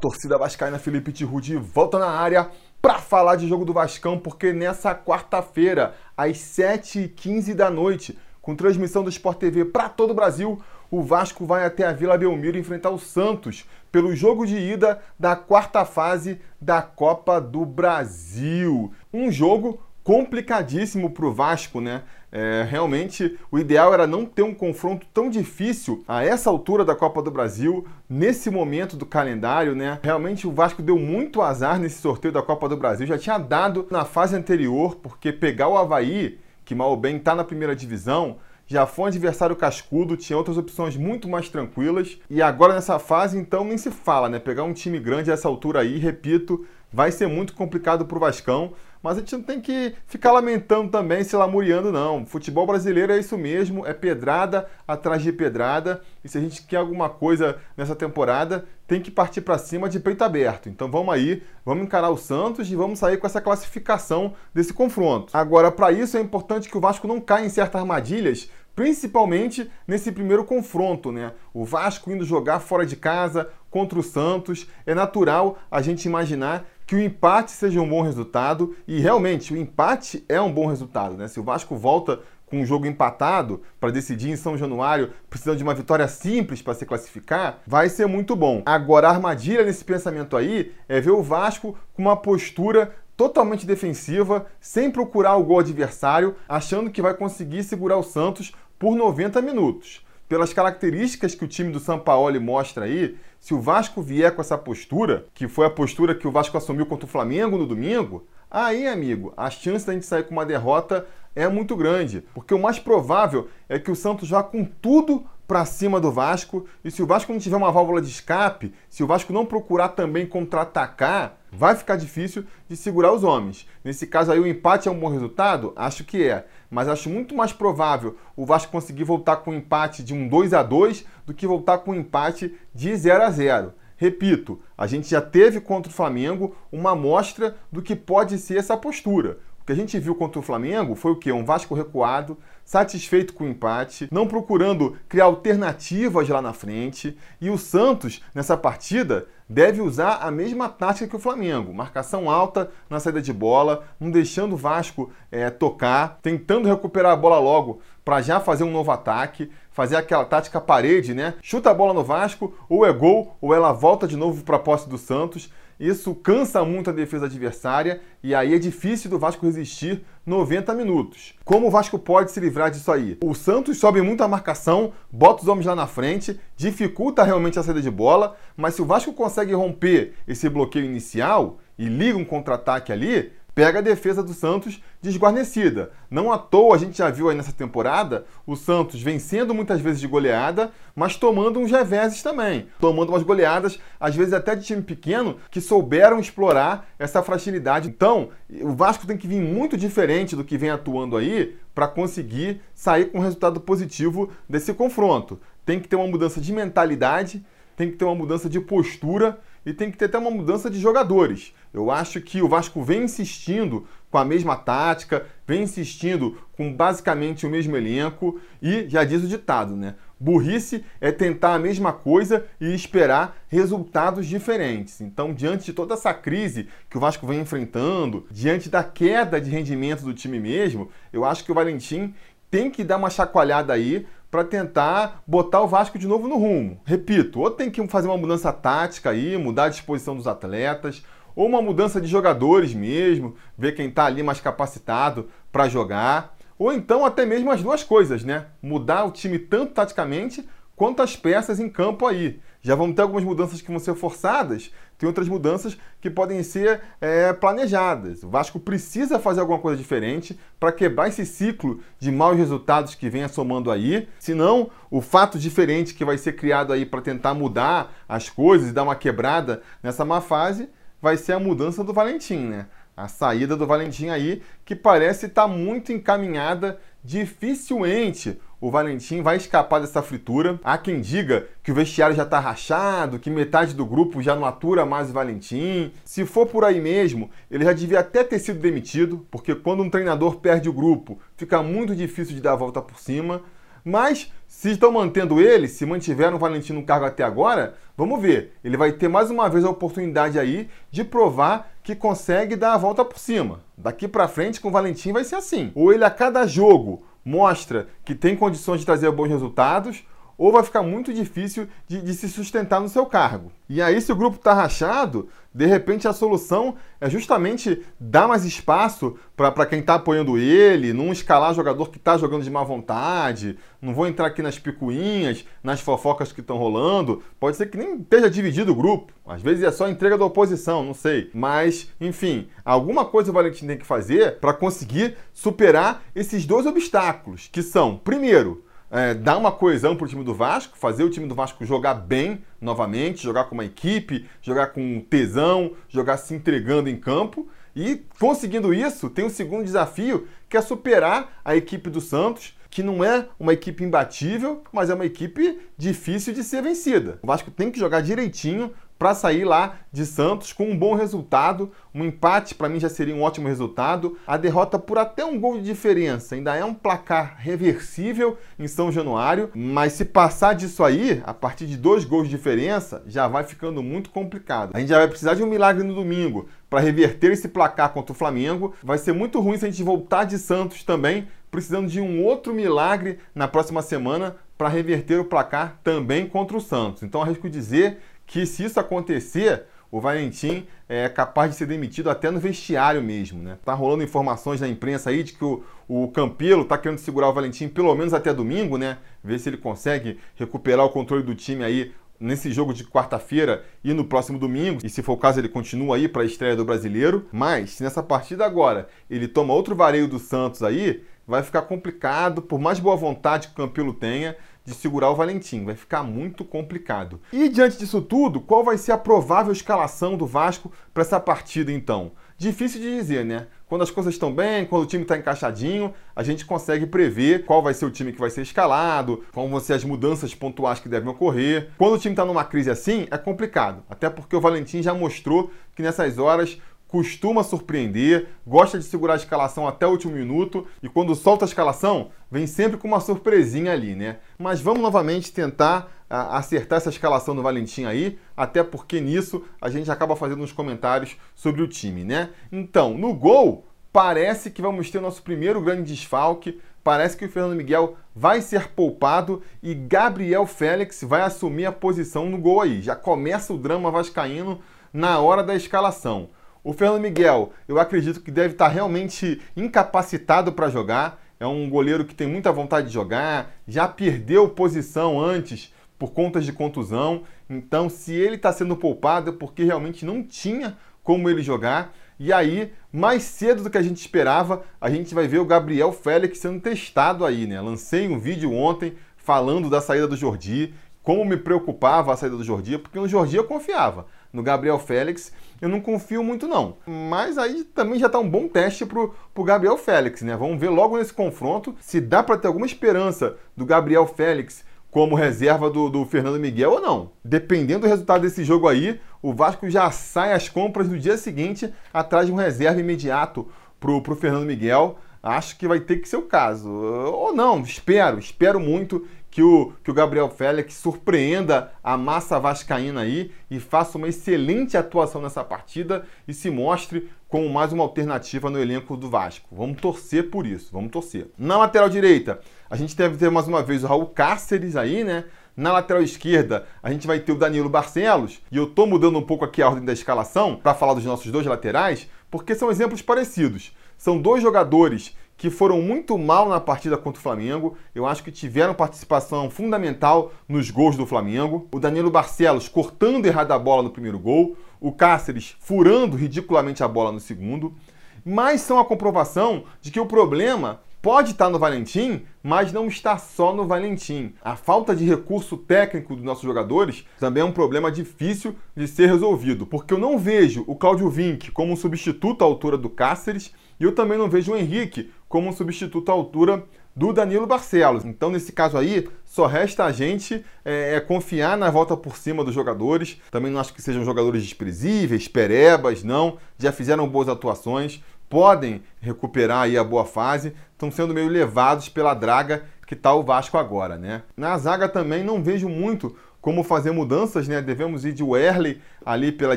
Torcida 0.00 0.38
vascaína, 0.38 0.78
Felipe 0.78 1.12
Tirudi 1.12 1.56
volta 1.56 1.98
na 1.98 2.08
área 2.08 2.50
para 2.80 2.98
falar 2.98 3.36
de 3.36 3.46
jogo 3.46 3.64
do 3.64 3.74
Vascão, 3.74 4.18
porque 4.18 4.52
nessa 4.52 4.94
quarta-feira, 4.94 5.94
às 6.16 6.38
7h15 6.38 7.54
da 7.54 7.70
noite, 7.70 8.18
com 8.40 8.56
transmissão 8.56 9.04
do 9.04 9.10
Sport 9.10 9.38
TV 9.38 9.66
para 9.66 9.88
todo 9.90 10.12
o 10.12 10.14
Brasil, 10.14 10.60
o 10.90 11.02
Vasco 11.02 11.44
vai 11.44 11.64
até 11.64 11.86
a 11.86 11.92
Vila 11.92 12.16
Belmiro 12.16 12.58
enfrentar 12.58 12.90
o 12.90 12.98
Santos 12.98 13.66
pelo 13.92 14.16
jogo 14.16 14.46
de 14.46 14.56
ida 14.56 15.00
da 15.18 15.36
quarta 15.36 15.84
fase 15.84 16.40
da 16.60 16.80
Copa 16.80 17.38
do 17.38 17.66
Brasil. 17.66 18.92
Um 19.12 19.30
jogo 19.30 19.80
complicadíssimo 20.02 21.10
para 21.10 21.26
o 21.26 21.32
Vasco, 21.32 21.80
né? 21.80 22.02
É, 22.32 22.64
realmente, 22.68 23.36
o 23.50 23.58
ideal 23.58 23.92
era 23.92 24.06
não 24.06 24.24
ter 24.24 24.42
um 24.42 24.54
confronto 24.54 25.06
tão 25.12 25.28
difícil 25.28 26.04
a 26.06 26.24
essa 26.24 26.48
altura 26.48 26.84
da 26.84 26.94
Copa 26.94 27.20
do 27.20 27.30
Brasil, 27.30 27.86
nesse 28.08 28.50
momento 28.50 28.96
do 28.96 29.04
calendário, 29.04 29.74
né? 29.74 29.98
Realmente 30.02 30.46
o 30.46 30.52
Vasco 30.52 30.80
deu 30.80 30.96
muito 30.96 31.42
azar 31.42 31.78
nesse 31.78 32.00
sorteio 32.00 32.32
da 32.32 32.42
Copa 32.42 32.68
do 32.68 32.76
Brasil. 32.76 33.06
Já 33.06 33.18
tinha 33.18 33.38
dado 33.38 33.86
na 33.90 34.04
fase 34.04 34.36
anterior, 34.36 34.96
porque 34.96 35.32
pegar 35.32 35.68
o 35.68 35.76
Havaí, 35.76 36.38
que 36.64 36.74
mal 36.74 36.90
ou 36.90 36.96
bem 36.96 37.16
está 37.16 37.34
na 37.34 37.42
primeira 37.42 37.74
divisão, 37.74 38.36
já 38.70 38.86
foi 38.86 39.06
um 39.06 39.08
adversário 39.08 39.56
cascudo, 39.56 40.16
tinha 40.16 40.36
outras 40.36 40.56
opções 40.56 40.96
muito 40.96 41.28
mais 41.28 41.48
tranquilas. 41.48 42.16
E 42.30 42.40
agora 42.40 42.72
nessa 42.72 43.00
fase, 43.00 43.36
então, 43.36 43.64
nem 43.64 43.76
se 43.76 43.90
fala, 43.90 44.28
né? 44.28 44.38
Pegar 44.38 44.62
um 44.62 44.72
time 44.72 45.00
grande 45.00 45.28
a 45.28 45.34
essa 45.34 45.48
altura 45.48 45.80
aí, 45.80 45.98
repito, 45.98 46.64
vai 46.92 47.10
ser 47.10 47.26
muito 47.26 47.52
complicado 47.54 48.04
para 48.04 48.16
o 48.16 48.20
Vascão. 48.20 48.72
Mas 49.02 49.16
a 49.16 49.20
gente 49.20 49.32
não 49.34 49.42
tem 49.42 49.60
que 49.60 49.94
ficar 50.06 50.30
lamentando 50.32 50.90
também, 50.90 51.24
se 51.24 51.34
lamuriando, 51.34 51.90
não. 51.90 52.26
Futebol 52.26 52.66
brasileiro 52.66 53.12
é 53.12 53.18
isso 53.18 53.38
mesmo, 53.38 53.86
é 53.86 53.94
pedrada 53.94 54.68
atrás 54.86 55.22
de 55.22 55.32
pedrada. 55.32 56.02
E 56.22 56.28
se 56.28 56.36
a 56.36 56.40
gente 56.40 56.62
quer 56.62 56.76
alguma 56.76 57.08
coisa 57.08 57.58
nessa 57.76 57.96
temporada, 57.96 58.66
tem 58.86 59.00
que 59.00 59.10
partir 59.10 59.40
para 59.40 59.56
cima 59.56 59.88
de 59.88 59.98
peito 59.98 60.22
aberto. 60.22 60.68
Então 60.68 60.90
vamos 60.90 61.14
aí, 61.14 61.42
vamos 61.64 61.84
encarar 61.84 62.10
o 62.10 62.18
Santos 62.18 62.70
e 62.70 62.76
vamos 62.76 62.98
sair 62.98 63.16
com 63.16 63.26
essa 63.26 63.40
classificação 63.40 64.34
desse 64.52 64.74
confronto. 64.74 65.34
Agora, 65.34 65.70
para 65.70 65.92
isso 65.92 66.16
é 66.18 66.20
importante 66.20 66.68
que 66.68 66.76
o 66.76 66.80
Vasco 66.80 67.08
não 67.08 67.20
caia 67.20 67.46
em 67.46 67.48
certas 67.48 67.80
armadilhas, 67.80 68.50
principalmente 68.74 69.70
nesse 69.86 70.12
primeiro 70.12 70.44
confronto, 70.44 71.10
né? 71.10 71.32
O 71.54 71.64
Vasco 71.64 72.10
indo 72.10 72.24
jogar 72.24 72.60
fora 72.60 72.84
de 72.84 72.96
casa 72.96 73.48
contra 73.70 73.98
o 73.98 74.02
Santos, 74.02 74.66
é 74.84 74.94
natural 74.94 75.58
a 75.70 75.80
gente 75.80 76.06
imaginar 76.06 76.66
que 76.90 76.96
o 76.96 77.00
empate 77.00 77.52
seja 77.52 77.80
um 77.80 77.88
bom 77.88 78.02
resultado 78.02 78.74
e 78.84 78.98
realmente 78.98 79.54
o 79.54 79.56
empate 79.56 80.24
é 80.28 80.40
um 80.40 80.52
bom 80.52 80.66
resultado, 80.66 81.16
né? 81.16 81.28
Se 81.28 81.38
o 81.38 81.42
Vasco 81.44 81.76
volta 81.76 82.18
com 82.46 82.62
um 82.62 82.66
jogo 82.66 82.84
empatado 82.84 83.62
para 83.78 83.92
decidir 83.92 84.28
em 84.28 84.34
São 84.34 84.58
Januário, 84.58 85.12
precisando 85.28 85.58
de 85.58 85.62
uma 85.62 85.72
vitória 85.72 86.08
simples 86.08 86.60
para 86.60 86.74
se 86.74 86.84
classificar, 86.84 87.60
vai 87.64 87.88
ser 87.88 88.06
muito 88.06 88.34
bom. 88.34 88.60
Agora, 88.66 89.06
a 89.06 89.12
armadilha 89.12 89.62
nesse 89.62 89.84
pensamento 89.84 90.36
aí 90.36 90.72
é 90.88 91.00
ver 91.00 91.12
o 91.12 91.22
Vasco 91.22 91.78
com 91.94 92.02
uma 92.02 92.16
postura 92.16 92.90
totalmente 93.16 93.64
defensiva, 93.64 94.46
sem 94.60 94.90
procurar 94.90 95.36
o 95.36 95.44
gol 95.44 95.60
adversário, 95.60 96.34
achando 96.48 96.90
que 96.90 97.00
vai 97.00 97.14
conseguir 97.14 97.62
segurar 97.62 97.98
o 97.98 98.02
Santos 98.02 98.50
por 98.80 98.96
90 98.96 99.40
minutos. 99.40 100.04
Pelas 100.28 100.52
características 100.52 101.36
que 101.36 101.44
o 101.44 101.48
time 101.48 101.70
do 101.70 101.78
Sampaoli 101.78 102.40
mostra 102.40 102.86
aí, 102.86 103.16
se 103.40 103.54
o 103.54 103.60
Vasco 103.60 104.02
vier 104.02 104.34
com 104.34 104.42
essa 104.42 104.58
postura, 104.58 105.26
que 105.34 105.48
foi 105.48 105.66
a 105.66 105.70
postura 105.70 106.14
que 106.14 106.28
o 106.28 106.30
Vasco 106.30 106.56
assumiu 106.58 106.84
contra 106.84 107.06
o 107.06 107.08
Flamengo 107.08 107.56
no 107.56 107.66
domingo, 107.66 108.26
aí, 108.50 108.86
amigo, 108.86 109.32
a 109.34 109.48
chance 109.48 109.86
da 109.86 109.94
gente 109.94 110.04
sair 110.04 110.24
com 110.24 110.32
uma 110.32 110.44
derrota 110.44 111.06
é 111.34 111.48
muito 111.48 111.74
grande, 111.74 112.22
porque 112.34 112.52
o 112.52 112.58
mais 112.58 112.78
provável 112.78 113.48
é 113.66 113.78
que 113.78 113.90
o 113.90 113.96
Santos 113.96 114.28
vá 114.28 114.42
com 114.42 114.62
tudo 114.64 115.24
para 115.48 115.64
cima 115.64 115.98
do 115.98 116.12
Vasco, 116.12 116.66
e 116.84 116.90
se 116.90 117.02
o 117.02 117.06
Vasco 117.06 117.32
não 117.32 117.40
tiver 117.40 117.56
uma 117.56 117.72
válvula 117.72 118.02
de 118.02 118.08
escape, 118.08 118.74
se 118.90 119.02
o 119.02 119.06
Vasco 119.06 119.32
não 119.32 119.46
procurar 119.46 119.88
também 119.88 120.26
contra-atacar, 120.26 121.39
vai 121.52 121.74
ficar 121.74 121.96
difícil 121.96 122.44
de 122.68 122.76
segurar 122.76 123.12
os 123.12 123.24
homens. 123.24 123.66
Nesse 123.84 124.06
caso 124.06 124.32
aí 124.32 124.38
o 124.38 124.46
empate 124.46 124.88
é 124.88 124.90
um 124.90 124.98
bom 124.98 125.08
resultado? 125.08 125.72
Acho 125.76 126.04
que 126.04 126.24
é, 126.24 126.46
mas 126.70 126.88
acho 126.88 127.10
muito 127.10 127.34
mais 127.34 127.52
provável 127.52 128.16
o 128.36 128.46
Vasco 128.46 128.72
conseguir 128.72 129.04
voltar 129.04 129.36
com 129.36 129.50
um 129.50 129.54
empate 129.54 130.02
de 130.02 130.14
um 130.14 130.28
2 130.28 130.54
a 130.54 130.62
2 130.62 131.04
do 131.26 131.34
que 131.34 131.46
voltar 131.46 131.78
com 131.78 131.92
um 131.92 131.96
empate 131.96 132.54
de 132.74 132.94
0 132.94 133.22
a 133.24 133.30
0. 133.30 133.74
Repito, 133.96 134.58
a 134.78 134.86
gente 134.86 135.10
já 135.10 135.20
teve 135.20 135.60
contra 135.60 135.92
o 135.92 135.94
Flamengo 135.94 136.56
uma 136.72 136.92
amostra 136.92 137.56
do 137.70 137.82
que 137.82 137.94
pode 137.94 138.38
ser 138.38 138.56
essa 138.56 138.74
postura. 138.74 139.40
Que 139.70 139.74
a 139.74 139.76
gente 139.76 140.00
viu 140.00 140.16
contra 140.16 140.40
o 140.40 140.42
Flamengo 140.42 140.96
foi 140.96 141.12
o 141.12 141.16
quê? 141.16 141.30
Um 141.30 141.44
Vasco 141.44 141.76
recuado, 141.76 142.36
satisfeito 142.64 143.32
com 143.32 143.44
o 143.44 143.48
empate, 143.48 144.08
não 144.10 144.26
procurando 144.26 144.96
criar 145.08 145.26
alternativas 145.26 146.28
lá 146.28 146.42
na 146.42 146.52
frente. 146.52 147.16
E 147.40 147.48
o 147.50 147.56
Santos, 147.56 148.20
nessa 148.34 148.56
partida, 148.56 149.28
deve 149.48 149.80
usar 149.80 150.14
a 150.22 150.30
mesma 150.32 150.68
tática 150.68 151.06
que 151.06 151.14
o 151.14 151.20
Flamengo: 151.20 151.72
marcação 151.72 152.28
alta 152.28 152.68
na 152.88 152.98
saída 152.98 153.22
de 153.22 153.32
bola, 153.32 153.84
não 154.00 154.10
deixando 154.10 154.54
o 154.54 154.56
Vasco 154.56 155.12
é, 155.30 155.48
tocar, 155.50 156.18
tentando 156.20 156.68
recuperar 156.68 157.12
a 157.12 157.16
bola 157.16 157.38
logo 157.38 157.80
para 158.04 158.20
já 158.20 158.40
fazer 158.40 158.64
um 158.64 158.72
novo 158.72 158.90
ataque, 158.90 159.52
fazer 159.70 159.94
aquela 159.94 160.24
tática 160.24 160.60
parede, 160.60 161.14
né? 161.14 161.34
Chuta 161.40 161.70
a 161.70 161.74
bola 161.74 161.94
no 161.94 162.02
Vasco, 162.02 162.52
ou 162.68 162.84
é 162.84 162.92
gol, 162.92 163.36
ou 163.40 163.54
ela 163.54 163.70
volta 163.70 164.08
de 164.08 164.16
novo 164.16 164.42
para 164.42 164.56
a 164.56 164.58
posse 164.58 164.88
do 164.88 164.98
Santos. 164.98 165.48
Isso 165.80 166.14
cansa 166.14 166.62
muito 166.62 166.90
a 166.90 166.92
defesa 166.92 167.24
adversária 167.24 168.02
e 168.22 168.34
aí 168.34 168.54
é 168.54 168.58
difícil 168.58 169.08
do 169.08 169.18
Vasco 169.18 169.46
resistir 169.46 170.04
90 170.26 170.74
minutos. 170.74 171.32
Como 171.42 171.68
o 171.68 171.70
Vasco 171.70 171.98
pode 171.98 172.32
se 172.32 172.38
livrar 172.38 172.70
disso 172.70 172.92
aí? 172.92 173.16
O 173.24 173.34
Santos 173.34 173.78
sobe 173.78 174.02
muito 174.02 174.22
a 174.22 174.28
marcação, 174.28 174.92
bota 175.10 175.42
os 175.42 175.48
homens 175.48 175.64
lá 175.64 175.74
na 175.74 175.86
frente, 175.86 176.38
dificulta 176.54 177.22
realmente 177.22 177.58
a 177.58 177.62
saída 177.62 177.80
de 177.80 177.90
bola, 177.90 178.36
mas 178.54 178.74
se 178.74 178.82
o 178.82 178.84
Vasco 178.84 179.14
consegue 179.14 179.54
romper 179.54 180.12
esse 180.28 180.50
bloqueio 180.50 180.84
inicial 180.84 181.58
e 181.78 181.86
liga 181.86 182.18
um 182.18 182.26
contra-ataque 182.26 182.92
ali, 182.92 183.32
pega 183.54 183.78
a 183.78 183.82
defesa 183.82 184.22
do 184.22 184.32
Santos 184.32 184.82
desguarnecida. 185.02 185.90
Não 186.10 186.32
à 186.32 186.38
toa 186.38 186.74
a 186.74 186.78
gente 186.78 186.98
já 186.98 187.10
viu 187.10 187.28
aí 187.28 187.36
nessa 187.36 187.52
temporada 187.52 188.24
o 188.46 188.56
Santos 188.56 189.00
vencendo 189.00 189.54
muitas 189.54 189.80
vezes 189.80 190.00
de 190.00 190.06
goleada, 190.06 190.70
mas 190.94 191.16
tomando 191.16 191.58
uns 191.58 191.70
reveses 191.70 192.22
também. 192.22 192.68
Tomando 192.80 193.10
umas 193.10 193.22
goleadas, 193.22 193.78
às 193.98 194.14
vezes 194.14 194.32
até 194.32 194.54
de 194.54 194.64
time 194.64 194.82
pequeno, 194.82 195.36
que 195.50 195.60
souberam 195.60 196.18
explorar 196.18 196.88
essa 196.98 197.22
fragilidade. 197.22 197.88
Então, 197.88 198.30
o 198.62 198.72
Vasco 198.72 199.06
tem 199.06 199.16
que 199.16 199.26
vir 199.26 199.40
muito 199.40 199.76
diferente 199.76 200.36
do 200.36 200.44
que 200.44 200.58
vem 200.58 200.70
atuando 200.70 201.16
aí 201.16 201.56
para 201.74 201.88
conseguir 201.88 202.60
sair 202.74 203.06
com 203.06 203.18
um 203.18 203.22
resultado 203.22 203.60
positivo 203.60 204.30
desse 204.48 204.74
confronto. 204.74 205.40
Tem 205.64 205.80
que 205.80 205.88
ter 205.88 205.96
uma 205.96 206.06
mudança 206.06 206.40
de 206.40 206.52
mentalidade, 206.52 207.44
tem 207.76 207.90
que 207.90 207.96
ter 207.96 208.04
uma 208.04 208.14
mudança 208.14 208.48
de 208.48 208.60
postura 208.60 209.38
e 209.64 209.72
tem 209.72 209.90
que 209.90 209.96
ter 209.96 210.06
até 210.06 210.18
uma 210.18 210.30
mudança 210.30 210.70
de 210.70 210.78
jogadores. 210.78 211.54
Eu 211.72 211.90
acho 211.90 212.20
que 212.20 212.42
o 212.42 212.48
Vasco 212.48 212.82
vem 212.82 213.04
insistindo 213.04 213.86
com 214.10 214.18
a 214.18 214.24
mesma 214.24 214.56
tática, 214.56 215.26
vem 215.46 215.62
insistindo 215.62 216.38
com 216.52 216.72
basicamente 216.74 217.46
o 217.46 217.50
mesmo 217.50 217.76
elenco 217.76 218.40
e 218.60 218.88
já 218.88 219.04
diz 219.04 219.22
o 219.22 219.28
ditado, 219.28 219.76
né? 219.76 219.94
Burrice 220.18 220.84
é 221.00 221.10
tentar 221.10 221.54
a 221.54 221.58
mesma 221.58 221.94
coisa 221.94 222.44
e 222.60 222.74
esperar 222.74 223.38
resultados 223.48 224.26
diferentes. 224.26 225.00
Então, 225.00 225.32
diante 225.32 225.64
de 225.64 225.72
toda 225.72 225.94
essa 225.94 226.12
crise 226.12 226.68
que 226.90 226.98
o 226.98 227.00
Vasco 227.00 227.26
vem 227.26 227.40
enfrentando, 227.40 228.26
diante 228.30 228.68
da 228.68 228.84
queda 228.84 229.40
de 229.40 229.48
rendimento 229.48 230.02
do 230.02 230.12
time 230.12 230.38
mesmo, 230.38 230.90
eu 231.10 231.24
acho 231.24 231.42
que 231.42 231.50
o 231.50 231.54
Valentim 231.54 232.14
tem 232.50 232.70
que 232.70 232.84
dar 232.84 232.98
uma 232.98 233.08
chacoalhada 233.08 233.72
aí 233.72 234.06
para 234.30 234.44
tentar 234.44 235.22
botar 235.26 235.60
o 235.60 235.66
Vasco 235.66 235.98
de 235.98 236.06
novo 236.06 236.28
no 236.28 236.36
rumo. 236.36 236.80
Repito, 236.84 237.40
ou 237.40 237.50
tem 237.50 237.70
que 237.70 237.86
fazer 237.88 238.06
uma 238.06 238.16
mudança 238.16 238.52
tática 238.52 239.10
aí, 239.10 239.36
mudar 239.36 239.64
a 239.64 239.68
disposição 239.68 240.14
dos 240.14 240.26
atletas, 240.26 241.04
ou 241.34 241.46
uma 241.46 241.60
mudança 241.60 242.00
de 242.00 242.06
jogadores 242.06 242.74
mesmo, 242.74 243.34
ver 243.56 243.72
quem 243.72 243.88
está 243.88 244.04
ali 244.04 244.22
mais 244.22 244.40
capacitado 244.40 245.28
para 245.50 245.68
jogar, 245.68 246.36
ou 246.58 246.72
então 246.72 247.04
até 247.04 247.24
mesmo 247.24 247.50
as 247.50 247.62
duas 247.62 247.82
coisas, 247.82 248.22
né? 248.22 248.46
Mudar 248.62 249.04
o 249.04 249.10
time 249.10 249.38
tanto 249.38 249.72
taticamente 249.72 250.46
quanto 250.80 251.02
as 251.02 251.14
peças 251.14 251.60
em 251.60 251.68
campo 251.68 252.06
aí. 252.06 252.40
já 252.62 252.74
vamos 252.74 252.96
ter 252.96 253.02
algumas 253.02 253.22
mudanças 253.22 253.60
que 253.60 253.68
vão 253.70 253.78
ser 253.78 253.94
forçadas, 253.94 254.72
tem 254.96 255.06
outras 255.06 255.28
mudanças 255.28 255.76
que 256.00 256.08
podem 256.08 256.42
ser 256.42 256.80
é, 257.02 257.34
planejadas. 257.34 258.22
O 258.22 258.30
Vasco 258.30 258.58
precisa 258.58 259.18
fazer 259.18 259.40
alguma 259.40 259.58
coisa 259.58 259.76
diferente 259.76 260.40
para 260.58 260.72
quebrar 260.72 261.08
esse 261.08 261.26
ciclo 261.26 261.82
de 261.98 262.10
maus 262.10 262.34
resultados 262.38 262.94
que 262.94 263.10
vem 263.10 263.28
somando 263.28 263.70
aí. 263.70 264.08
Senão, 264.18 264.70
o 264.90 265.02
fato 265.02 265.38
diferente 265.38 265.92
que 265.92 266.02
vai 266.02 266.16
ser 266.16 266.32
criado 266.32 266.72
aí 266.72 266.86
para 266.86 267.02
tentar 267.02 267.34
mudar 267.34 267.92
as 268.08 268.30
coisas 268.30 268.70
e 268.70 268.72
dar 268.72 268.84
uma 268.84 268.96
quebrada 268.96 269.60
nessa 269.82 270.02
má 270.02 270.22
fase 270.22 270.70
vai 270.98 271.18
ser 271.18 271.34
a 271.34 271.38
mudança 271.38 271.84
do 271.84 271.92
Valentim, 271.92 272.38
né? 272.38 272.68
A 272.96 273.06
saída 273.06 273.54
do 273.54 273.66
Valentim 273.66 274.08
aí, 274.08 274.40
que 274.64 274.74
parece 274.74 275.26
estar 275.26 275.42
tá 275.42 275.48
muito 275.48 275.92
encaminhada, 275.92 276.80
dificilmente 277.04 278.38
o 278.60 278.70
Valentim 278.70 279.22
vai 279.22 279.36
escapar 279.36 279.80
dessa 279.80 280.02
fritura. 280.02 280.60
Há 280.62 280.76
quem 280.76 281.00
diga 281.00 281.48
que 281.62 281.72
o 281.72 281.74
vestiário 281.74 282.14
já 282.14 282.24
está 282.24 282.38
rachado, 282.38 283.18
que 283.18 283.30
metade 283.30 283.74
do 283.74 283.86
grupo 283.86 284.20
já 284.20 284.36
não 284.36 284.44
atura 284.44 284.84
mais 284.84 285.08
o 285.08 285.14
Valentim. 285.14 285.90
Se 286.04 286.26
for 286.26 286.46
por 286.46 286.64
aí 286.64 286.80
mesmo, 286.80 287.30
ele 287.50 287.64
já 287.64 287.72
devia 287.72 288.00
até 288.00 288.22
ter 288.22 288.38
sido 288.38 288.60
demitido, 288.60 289.26
porque 289.30 289.54
quando 289.54 289.82
um 289.82 289.88
treinador 289.88 290.36
perde 290.36 290.68
o 290.68 290.72
grupo, 290.72 291.18
fica 291.36 291.62
muito 291.62 291.96
difícil 291.96 292.34
de 292.34 292.42
dar 292.42 292.52
a 292.52 292.56
volta 292.56 292.82
por 292.82 292.98
cima. 293.00 293.42
Mas 293.82 294.30
se 294.46 294.72
estão 294.72 294.92
mantendo 294.92 295.40
ele, 295.40 295.66
se 295.66 295.86
mantiveram 295.86 296.36
o 296.36 296.38
Valentim 296.38 296.74
no 296.74 296.84
cargo 296.84 297.06
até 297.06 297.22
agora, 297.22 297.74
vamos 297.96 298.20
ver. 298.20 298.52
Ele 298.62 298.76
vai 298.76 298.92
ter 298.92 299.08
mais 299.08 299.30
uma 299.30 299.48
vez 299.48 299.64
a 299.64 299.70
oportunidade 299.70 300.38
aí 300.38 300.68
de 300.90 301.02
provar 301.02 301.72
que 301.82 301.94
consegue 301.94 302.56
dar 302.56 302.74
a 302.74 302.78
volta 302.78 303.02
por 303.02 303.18
cima. 303.18 303.60
Daqui 303.76 304.06
para 304.06 304.28
frente 304.28 304.60
com 304.60 304.68
o 304.68 304.72
Valentim 304.72 305.12
vai 305.12 305.24
ser 305.24 305.36
assim. 305.36 305.72
Ou 305.74 305.92
ele 305.92 306.04
a 306.04 306.10
cada 306.10 306.46
jogo 306.46 307.02
mostra 307.30 307.88
que 308.04 308.14
tem 308.14 308.36
condições 308.36 308.80
de 308.80 308.86
trazer 308.86 309.10
bons 309.12 309.28
resultados, 309.28 310.04
ou 310.36 310.50
vai 310.50 310.64
ficar 310.64 310.82
muito 310.82 311.12
difícil 311.12 311.68
de, 311.86 312.02
de 312.02 312.14
se 312.14 312.28
sustentar 312.28 312.80
no 312.80 312.88
seu 312.88 313.06
cargo. 313.06 313.52
E 313.68 313.80
aí, 313.80 314.00
se 314.00 314.10
o 314.10 314.16
grupo 314.16 314.36
está 314.36 314.52
rachado, 314.52 315.28
de 315.52 315.66
repente 315.66 316.06
a 316.06 316.12
solução 316.12 316.76
é 317.00 317.10
justamente 317.10 317.82
dar 317.98 318.28
mais 318.28 318.44
espaço 318.44 319.16
para 319.36 319.66
quem 319.66 319.80
está 319.80 319.94
apoiando 319.94 320.38
ele, 320.38 320.92
não 320.92 321.12
escalar 321.12 321.54
jogador 321.54 321.90
que 321.90 321.96
está 321.96 322.16
jogando 322.16 322.44
de 322.44 322.50
má 322.50 322.62
vontade, 322.62 323.58
não 323.82 323.94
vou 323.94 324.06
entrar 324.06 324.26
aqui 324.26 324.42
nas 324.42 324.58
picuinhas, 324.58 325.44
nas 325.62 325.80
fofocas 325.80 326.32
que 326.32 326.40
estão 326.40 326.56
rolando. 326.56 327.22
Pode 327.38 327.56
ser 327.56 327.66
que 327.66 327.76
nem 327.76 327.96
esteja 327.96 328.30
dividido 328.30 328.72
o 328.72 328.76
grupo. 328.76 329.12
Às 329.26 329.42
vezes 329.42 329.64
é 329.64 329.72
só 329.72 329.88
entrega 329.88 330.16
da 330.16 330.24
oposição, 330.24 330.84
não 330.84 330.94
sei. 330.94 331.30
Mas, 331.34 331.90
enfim, 332.00 332.48
alguma 332.64 333.04
coisa 333.04 333.30
o 333.30 333.34
Valentim 333.34 333.66
tem 333.66 333.78
que 333.78 333.86
fazer 333.86 334.38
para 334.38 334.52
conseguir 334.52 335.16
superar 335.32 336.02
esses 336.14 336.46
dois 336.46 336.66
obstáculos, 336.66 337.48
que 337.50 337.62
são, 337.62 337.96
primeiro, 337.96 338.64
é, 338.90 339.14
dar 339.14 339.36
uma 339.36 339.52
coesão 339.52 339.94
para 339.94 340.04
o 340.04 340.08
time 340.08 340.24
do 340.24 340.34
Vasco, 340.34 340.76
fazer 340.76 341.04
o 341.04 341.10
time 341.10 341.26
do 341.26 341.34
Vasco 341.34 341.64
jogar 341.64 341.94
bem 341.94 342.44
novamente, 342.60 343.22
jogar 343.22 343.44
com 343.44 343.54
uma 343.54 343.64
equipe, 343.64 344.28
jogar 344.42 344.68
com 344.68 345.00
tesão, 345.00 345.72
jogar 345.88 346.16
se 346.16 346.34
entregando 346.34 346.88
em 346.88 346.96
campo. 346.96 347.48
E 347.74 348.02
conseguindo 348.18 348.74
isso, 348.74 349.08
tem 349.08 349.24
um 349.24 349.30
segundo 349.30 349.64
desafio 349.64 350.26
que 350.48 350.56
é 350.56 350.60
superar 350.60 351.40
a 351.44 351.54
equipe 351.54 351.88
do 351.88 352.00
Santos, 352.00 352.58
que 352.68 352.82
não 352.82 353.04
é 353.04 353.28
uma 353.38 353.52
equipe 353.52 353.84
imbatível, 353.84 354.62
mas 354.72 354.90
é 354.90 354.94
uma 354.94 355.06
equipe 355.06 355.60
difícil 355.76 356.34
de 356.34 356.42
ser 356.42 356.62
vencida. 356.62 357.18
O 357.22 357.26
Vasco 357.26 357.50
tem 357.50 357.70
que 357.70 357.78
jogar 357.78 358.00
direitinho 358.00 358.72
para 359.00 359.14
sair 359.14 359.46
lá 359.46 359.76
de 359.90 360.04
Santos 360.04 360.52
com 360.52 360.64
um 360.64 360.76
bom 360.76 360.94
resultado. 360.94 361.72
Um 361.94 362.04
empate 362.04 362.54
para 362.54 362.68
mim 362.68 362.78
já 362.78 362.90
seria 362.90 363.14
um 363.14 363.22
ótimo 363.22 363.48
resultado. 363.48 364.18
A 364.26 364.36
derrota 364.36 364.78
por 364.78 364.98
até 364.98 365.24
um 365.24 365.40
gol 365.40 365.56
de 365.56 365.64
diferença 365.64 366.34
ainda 366.34 366.54
é 366.54 366.62
um 366.62 366.74
placar 366.74 367.36
reversível 367.38 368.36
em 368.58 368.68
São 368.68 368.92
Januário, 368.92 369.48
mas 369.54 369.94
se 369.94 370.04
passar 370.04 370.54
disso 370.54 370.84
aí, 370.84 371.22
a 371.24 371.32
partir 371.32 371.66
de 371.66 371.78
dois 371.78 372.04
gols 372.04 372.28
de 372.28 372.36
diferença, 372.36 373.02
já 373.06 373.26
vai 373.26 373.42
ficando 373.42 373.82
muito 373.82 374.10
complicado. 374.10 374.72
A 374.74 374.78
gente 374.80 374.90
já 374.90 374.98
vai 374.98 375.08
precisar 375.08 375.32
de 375.32 375.42
um 375.42 375.46
milagre 375.46 375.82
no 375.82 375.94
domingo 375.94 376.46
para 376.68 376.80
reverter 376.80 377.32
esse 377.32 377.48
placar 377.48 377.94
contra 377.94 378.12
o 378.12 378.16
Flamengo. 378.16 378.74
Vai 378.82 378.98
ser 378.98 379.14
muito 379.14 379.40
ruim 379.40 379.56
se 379.56 379.64
a 379.64 379.70
gente 379.70 379.82
voltar 379.82 380.24
de 380.24 380.38
Santos 380.38 380.84
também, 380.84 381.26
precisando 381.50 381.88
de 381.88 382.02
um 382.02 382.22
outro 382.22 382.52
milagre 382.52 383.18
na 383.34 383.48
próxima 383.48 383.80
semana 383.80 384.36
para 384.60 384.68
reverter 384.68 385.18
o 385.18 385.24
placar 385.24 385.80
também 385.82 386.26
contra 386.26 386.54
o 386.54 386.60
Santos. 386.60 387.02
Então 387.02 387.22
arrisco 387.22 387.48
dizer 387.48 387.98
que 388.30 388.46
se 388.46 388.64
isso 388.64 388.78
acontecer, 388.78 389.64
o 389.90 390.00
Valentim 390.00 390.64
é 390.88 391.08
capaz 391.08 391.50
de 391.50 391.56
ser 391.56 391.66
demitido 391.66 392.08
até 392.08 392.30
no 392.30 392.38
vestiário 392.38 393.02
mesmo, 393.02 393.42
né? 393.42 393.58
Tá 393.64 393.74
rolando 393.74 394.04
informações 394.04 394.60
na 394.60 394.68
imprensa 394.68 395.10
aí 395.10 395.24
de 395.24 395.32
que 395.32 395.44
o, 395.44 395.64
o 395.88 396.06
Campelo 396.12 396.64
tá 396.64 396.78
querendo 396.78 396.98
segurar 396.98 397.28
o 397.28 397.32
Valentim 397.32 397.66
pelo 397.66 397.92
menos 397.92 398.14
até 398.14 398.32
domingo, 398.32 398.78
né? 398.78 398.98
Ver 399.22 399.40
se 399.40 399.48
ele 399.48 399.56
consegue 399.56 400.20
recuperar 400.36 400.86
o 400.86 400.90
controle 400.90 401.24
do 401.24 401.34
time 401.34 401.64
aí 401.64 401.92
nesse 402.20 402.52
jogo 402.52 402.72
de 402.72 402.84
quarta-feira 402.84 403.64
e 403.82 403.92
no 403.92 404.04
próximo 404.04 404.38
domingo, 404.38 404.78
e 404.84 404.88
se 404.88 405.02
for 405.02 405.14
o 405.14 405.16
caso 405.16 405.40
ele 405.40 405.48
continua 405.48 405.96
aí 405.96 406.06
para 406.06 406.22
a 406.22 406.26
estreia 406.26 406.54
do 406.54 406.64
Brasileiro, 406.64 407.26
mas 407.32 407.70
se 407.70 407.82
nessa 407.82 408.02
partida 408.02 408.44
agora 408.44 408.88
ele 409.08 409.26
toma 409.26 409.54
outro 409.54 409.74
vareio 409.74 410.06
do 410.06 410.20
Santos 410.20 410.62
aí, 410.62 411.02
vai 411.30 411.42
ficar 411.44 411.62
complicado, 411.62 412.42
por 412.42 412.58
mais 412.58 412.80
boa 412.80 412.96
vontade 412.96 413.48
que 413.48 413.52
o 413.54 413.56
Campelo 413.56 413.94
tenha, 413.94 414.36
de 414.64 414.74
segurar 414.74 415.10
o 415.10 415.14
Valentim. 415.14 415.64
Vai 415.64 415.76
ficar 415.76 416.02
muito 416.02 416.44
complicado. 416.44 417.20
E 417.32 417.48
diante 417.48 417.78
disso 417.78 418.02
tudo, 418.02 418.40
qual 418.40 418.64
vai 418.64 418.76
ser 418.76 418.92
a 418.92 418.98
provável 418.98 419.52
escalação 419.52 420.16
do 420.16 420.26
Vasco 420.26 420.72
para 420.92 421.02
essa 421.02 421.20
partida 421.20 421.70
então? 421.70 422.12
Difícil 422.36 422.80
de 422.80 422.96
dizer, 422.96 423.24
né? 423.24 423.46
Quando 423.68 423.82
as 423.82 423.90
coisas 423.90 424.14
estão 424.14 424.32
bem, 424.32 424.66
quando 424.66 424.82
o 424.82 424.86
time 424.86 425.02
está 425.02 425.16
encaixadinho, 425.16 425.94
a 426.16 426.22
gente 426.24 426.44
consegue 426.44 426.86
prever 426.86 427.44
qual 427.44 427.62
vai 427.62 427.72
ser 427.72 427.84
o 427.84 427.90
time 427.90 428.12
que 428.12 428.18
vai 428.18 428.30
ser 428.30 428.42
escalado, 428.42 429.22
quais 429.32 429.48
vão 429.48 429.60
ser 429.60 429.74
as 429.74 429.84
mudanças 429.84 430.34
pontuais 430.34 430.80
que 430.80 430.88
devem 430.88 431.08
ocorrer. 431.08 431.70
Quando 431.78 431.94
o 431.94 431.98
time 431.98 432.12
está 432.12 432.24
numa 432.24 432.44
crise 432.44 432.70
assim, 432.70 433.06
é 433.10 433.16
complicado. 433.16 433.84
Até 433.88 434.10
porque 434.10 434.34
o 434.34 434.40
Valentim 434.40 434.82
já 434.82 434.92
mostrou 434.92 435.52
que 435.76 435.82
nessas 435.82 436.18
horas 436.18 436.58
costuma 436.90 437.44
surpreender, 437.44 438.26
gosta 438.44 438.76
de 438.76 438.84
segurar 438.84 439.12
a 439.12 439.16
escalação 439.16 439.66
até 439.68 439.86
o 439.86 439.90
último 439.90 440.12
minuto 440.12 440.66
e 440.82 440.88
quando 440.88 441.14
solta 441.14 441.44
a 441.44 441.46
escalação, 441.46 442.10
vem 442.28 442.48
sempre 442.48 442.76
com 442.76 442.88
uma 442.88 442.98
surpresinha 442.98 443.72
ali, 443.72 443.94
né? 443.94 444.16
Mas 444.36 444.60
vamos 444.60 444.82
novamente 444.82 445.32
tentar 445.32 445.88
a, 446.10 446.36
acertar 446.36 446.78
essa 446.78 446.88
escalação 446.88 447.36
do 447.36 447.42
Valentim 447.42 447.84
aí, 447.84 448.18
até 448.36 448.64
porque 448.64 449.00
nisso 449.00 449.44
a 449.60 449.70
gente 449.70 449.88
acaba 449.88 450.16
fazendo 450.16 450.42
uns 450.42 450.50
comentários 450.50 451.16
sobre 451.32 451.62
o 451.62 451.68
time, 451.68 452.02
né? 452.02 452.30
Então, 452.50 452.98
no 452.98 453.14
gol, 453.14 453.64
parece 453.92 454.50
que 454.50 454.60
vamos 454.60 454.90
ter 454.90 454.98
o 454.98 455.02
nosso 455.02 455.22
primeiro 455.22 455.60
grande 455.60 455.92
desfalque. 455.92 456.60
Parece 456.82 457.16
que 457.16 457.26
o 457.26 457.28
Fernando 457.28 457.54
Miguel 457.54 457.96
vai 458.16 458.40
ser 458.40 458.68
poupado 458.70 459.42
e 459.62 459.74
Gabriel 459.74 460.44
Félix 460.44 461.04
vai 461.04 461.20
assumir 461.20 461.66
a 461.66 461.72
posição 461.72 462.28
no 462.28 462.38
gol 462.38 462.62
aí. 462.62 462.82
Já 462.82 462.96
começa 462.96 463.52
o 463.52 463.58
drama 463.58 463.90
vascaíno 463.92 464.60
na 464.92 465.20
hora 465.20 465.44
da 465.44 465.54
escalação. 465.54 466.30
O 466.62 466.74
Fernando 466.74 467.00
Miguel, 467.00 467.52
eu 467.66 467.80
acredito 467.80 468.20
que 468.20 468.30
deve 468.30 468.52
estar 468.52 468.68
realmente 468.68 469.40
incapacitado 469.56 470.52
para 470.52 470.68
jogar. 470.68 471.22
É 471.38 471.46
um 471.46 471.70
goleiro 471.70 472.04
que 472.04 472.14
tem 472.14 472.26
muita 472.26 472.52
vontade 472.52 472.88
de 472.88 472.92
jogar, 472.92 473.54
já 473.66 473.88
perdeu 473.88 474.46
posição 474.50 475.18
antes 475.18 475.72
por 475.98 476.12
conta 476.12 476.38
de 476.38 476.52
contusão. 476.52 477.22
Então, 477.48 477.88
se 477.88 478.12
ele 478.12 478.36
está 478.36 478.52
sendo 478.52 478.76
poupado 478.76 479.30
é 479.30 479.32
porque 479.32 479.64
realmente 479.64 480.04
não 480.04 480.22
tinha 480.22 480.76
como 481.02 481.30
ele 481.30 481.42
jogar. 481.42 481.94
E 482.18 482.30
aí, 482.30 482.72
mais 482.92 483.22
cedo 483.22 483.62
do 483.62 483.70
que 483.70 483.78
a 483.78 483.82
gente 483.82 483.96
esperava, 483.96 484.62
a 484.78 484.90
gente 484.90 485.14
vai 485.14 485.26
ver 485.26 485.38
o 485.38 485.46
Gabriel 485.46 485.92
Félix 485.92 486.38
sendo 486.38 486.60
testado 486.60 487.24
aí, 487.24 487.46
né? 487.46 487.58
Lancei 487.58 488.06
um 488.06 488.18
vídeo 488.18 488.52
ontem 488.52 488.94
falando 489.16 489.70
da 489.70 489.80
saída 489.80 490.06
do 490.06 490.16
Jordi, 490.16 490.74
como 491.02 491.24
me 491.24 491.38
preocupava 491.38 492.12
a 492.12 492.16
saída 492.16 492.36
do 492.36 492.44
Jordi, 492.44 492.76
porque 492.76 492.98
no 492.98 493.08
Jordi 493.08 493.36
eu 493.36 493.44
confiava. 493.44 494.06
No 494.32 494.42
Gabriel 494.42 494.78
Félix 494.78 495.32
eu 495.60 495.68
não 495.68 495.80
confio 495.80 496.24
muito 496.24 496.48
não. 496.48 496.78
Mas 496.86 497.36
aí 497.36 497.64
também 497.64 497.98
já 497.98 498.06
está 498.06 498.18
um 498.18 498.28
bom 498.28 498.48
teste 498.48 498.86
pro, 498.86 499.14
pro 499.34 499.44
Gabriel 499.44 499.76
Félix, 499.76 500.22
né? 500.22 500.36
Vamos 500.36 500.58
ver 500.58 500.70
logo 500.70 500.96
nesse 500.96 501.12
confronto 501.12 501.74
se 501.80 502.00
dá 502.00 502.22
para 502.22 502.38
ter 502.38 502.46
alguma 502.46 502.66
esperança 502.66 503.36
do 503.56 503.66
Gabriel 503.66 504.06
Félix 504.06 504.64
como 504.90 505.14
reserva 505.14 505.70
do, 505.70 505.88
do, 505.88 506.04
Fernando 506.04 506.40
Miguel 506.40 506.72
ou 506.72 506.80
não. 506.80 507.12
Dependendo 507.24 507.80
do 507.80 507.86
resultado 507.86 508.22
desse 508.22 508.42
jogo 508.42 508.68
aí, 508.68 509.00
o 509.22 509.32
Vasco 509.32 509.68
já 509.70 509.90
sai 509.90 510.32
às 510.32 510.48
compras 510.48 510.88
no 510.88 510.98
dia 510.98 511.16
seguinte 511.16 511.72
atrás 511.92 512.26
de 512.26 512.32
um 512.32 512.36
reserva 512.36 512.80
imediato 512.80 513.46
pro, 513.78 514.02
pro 514.02 514.16
Fernando 514.16 514.46
Miguel. 514.46 514.98
Acho 515.22 515.58
que 515.58 515.68
vai 515.68 515.80
ter 515.80 515.98
que 515.98 516.08
ser 516.08 516.16
o 516.16 516.22
caso. 516.22 516.70
Ou 516.70 517.34
não, 517.34 517.60
espero, 517.60 518.18
espero 518.18 518.58
muito 518.58 519.06
que 519.30 519.42
o, 519.42 519.72
que 519.84 519.90
o 519.90 519.94
Gabriel 519.94 520.28
Félix 520.28 520.74
surpreenda 520.74 521.72
a 521.82 521.96
massa 521.96 522.38
vascaína 522.38 523.02
aí 523.02 523.30
e 523.50 523.60
faça 523.60 523.96
uma 523.96 524.08
excelente 524.08 524.76
atuação 524.76 525.22
nessa 525.22 525.44
partida 525.44 526.04
e 526.26 526.34
se 526.34 526.50
mostre 526.50 527.08
como 527.28 527.48
mais 527.48 527.72
uma 527.72 527.84
alternativa 527.84 528.50
no 528.50 528.58
elenco 528.58 528.96
do 528.96 529.08
Vasco. 529.08 529.48
Vamos 529.52 529.80
torcer 529.80 530.30
por 530.30 530.46
isso, 530.46 530.70
vamos 530.72 530.90
torcer. 530.90 531.28
Na 531.38 531.56
lateral 531.56 531.88
direita, 531.88 532.40
a 532.68 532.76
gente 532.76 532.96
deve 532.96 533.16
ter 533.16 533.30
mais 533.30 533.46
uma 533.46 533.62
vez 533.62 533.84
o 533.84 533.86
Raul 533.86 534.06
Cáceres 534.06 534.74
aí, 534.74 535.04
né? 535.04 535.24
Na 535.56 535.72
lateral 535.72 536.02
esquerda, 536.02 536.66
a 536.82 536.90
gente 536.90 537.06
vai 537.06 537.20
ter 537.20 537.32
o 537.32 537.38
Danilo 537.38 537.68
Barcelos, 537.68 538.40
e 538.50 538.56
eu 538.56 538.66
tô 538.66 538.86
mudando 538.86 539.18
um 539.18 539.22
pouco 539.22 539.44
aqui 539.44 539.60
a 539.60 539.68
ordem 539.68 539.84
da 539.84 539.92
escalação 539.92 540.56
para 540.56 540.74
falar 540.74 540.94
dos 540.94 541.04
nossos 541.04 541.30
dois 541.30 541.46
laterais, 541.46 542.08
porque 542.30 542.54
são 542.54 542.70
exemplos 542.70 543.02
parecidos. 543.02 543.72
São 543.98 544.18
dois 544.18 544.42
jogadores 544.42 545.14
que 545.40 545.48
foram 545.48 545.80
muito 545.80 546.18
mal 546.18 546.46
na 546.50 546.60
partida 546.60 546.98
contra 546.98 547.18
o 547.18 547.22
Flamengo. 547.22 547.74
Eu 547.94 548.06
acho 548.06 548.22
que 548.22 548.30
tiveram 548.30 548.74
participação 548.74 549.48
fundamental 549.48 550.32
nos 550.46 550.70
gols 550.70 550.96
do 550.98 551.06
Flamengo. 551.06 551.66
O 551.72 551.80
Danilo 551.80 552.10
Barcelos 552.10 552.68
cortando 552.68 553.24
errado 553.24 553.50
a 553.52 553.58
bola 553.58 553.82
no 553.82 553.88
primeiro 553.88 554.18
gol. 554.18 554.54
O 554.78 554.92
Cáceres 554.92 555.56
furando 555.58 556.14
ridiculamente 556.14 556.84
a 556.84 556.88
bola 556.88 557.10
no 557.10 557.18
segundo. 557.18 557.74
Mas 558.22 558.60
são 558.60 558.78
a 558.78 558.84
comprovação 558.84 559.64
de 559.80 559.90
que 559.90 559.98
o 559.98 560.04
problema 560.04 560.82
pode 561.00 561.30
estar 561.30 561.48
no 561.48 561.58
Valentim, 561.58 562.22
mas 562.42 562.70
não 562.70 562.86
está 562.86 563.16
só 563.16 563.54
no 563.54 563.66
Valentim. 563.66 564.34
A 564.44 564.56
falta 564.56 564.94
de 564.94 565.06
recurso 565.06 565.56
técnico 565.56 566.14
dos 566.14 566.22
nossos 566.22 566.44
jogadores 566.44 567.06
também 567.18 567.42
é 567.42 567.46
um 567.46 567.52
problema 567.52 567.90
difícil 567.90 568.54
de 568.76 568.86
ser 568.86 569.06
resolvido, 569.06 569.66
porque 569.66 569.94
eu 569.94 569.98
não 569.98 570.18
vejo 570.18 570.64
o 570.66 570.76
Cláudio 570.76 571.08
Vinck 571.08 571.50
como 571.50 571.72
um 571.72 571.76
substituto 571.76 572.42
à 572.42 572.44
altura 572.44 572.76
do 572.76 572.90
Cáceres 572.90 573.54
e 573.80 573.84
eu 573.84 573.94
também 573.94 574.18
não 574.18 574.28
vejo 574.28 574.52
o 574.52 574.56
Henrique 574.56 575.10
como 575.30 575.48
um 575.48 575.52
substituto 575.52 576.10
à 576.10 576.12
altura 576.12 576.62
do 576.94 577.12
Danilo 577.12 577.46
Barcelos. 577.46 578.04
Então, 578.04 578.30
nesse 578.30 578.52
caso 578.52 578.76
aí, 578.76 579.08
só 579.24 579.46
resta 579.46 579.84
a 579.84 579.92
gente 579.92 580.44
é, 580.62 580.96
é, 580.96 581.00
confiar 581.00 581.56
na 581.56 581.70
volta 581.70 581.96
por 581.96 582.18
cima 582.18 582.44
dos 582.44 582.52
jogadores. 582.52 583.18
Também 583.30 583.50
não 583.50 583.60
acho 583.60 583.72
que 583.72 583.80
sejam 583.80 584.04
jogadores 584.04 584.42
desprezíveis, 584.42 585.28
perebas, 585.28 586.02
não. 586.02 586.36
Já 586.58 586.72
fizeram 586.72 587.08
boas 587.08 587.28
atuações 587.28 588.02
podem 588.30 588.80
recuperar 589.00 589.62
aí 589.62 589.76
a 589.76 589.82
boa 589.82 590.04
fase, 590.04 590.54
estão 590.72 590.88
sendo 590.88 591.12
meio 591.12 591.28
levados 591.28 591.88
pela 591.88 592.14
draga 592.14 592.62
que 592.86 592.94
está 592.94 593.12
o 593.12 593.24
Vasco 593.24 593.58
agora, 593.58 593.96
né? 593.98 594.22
Na 594.36 594.56
zaga 594.56 594.88
também 594.88 595.24
não 595.24 595.42
vejo 595.42 595.68
muito 595.68 596.16
como 596.40 596.62
fazer 596.62 596.92
mudanças, 596.92 597.48
né? 597.48 597.60
Devemos 597.60 598.04
ir 598.04 598.12
de 598.12 598.22
Werley 598.22 598.80
ali 599.04 599.32
pela 599.32 599.56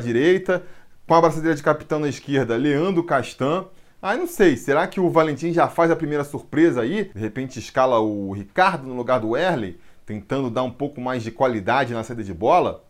direita, 0.00 0.64
com 1.06 1.14
a 1.14 1.20
braçadeira 1.20 1.54
de 1.54 1.62
capitão 1.62 2.00
na 2.00 2.08
esquerda, 2.08 2.56
Leandro 2.56 3.04
Castan. 3.04 3.66
Aí 4.04 4.18
não 4.18 4.26
sei, 4.26 4.54
será 4.54 4.86
que 4.86 5.00
o 5.00 5.08
Valentim 5.08 5.50
já 5.50 5.66
faz 5.66 5.90
a 5.90 5.96
primeira 5.96 6.24
surpresa 6.24 6.82
aí? 6.82 7.04
De 7.14 7.18
repente 7.18 7.58
escala 7.58 7.98
o 8.00 8.32
Ricardo 8.32 8.86
no 8.86 8.94
lugar 8.94 9.18
do 9.18 9.30
Werley, 9.30 9.80
tentando 10.04 10.50
dar 10.50 10.62
um 10.62 10.70
pouco 10.70 11.00
mais 11.00 11.22
de 11.22 11.30
qualidade 11.30 11.94
na 11.94 12.04
saída 12.04 12.22
de 12.22 12.34
bola? 12.34 12.84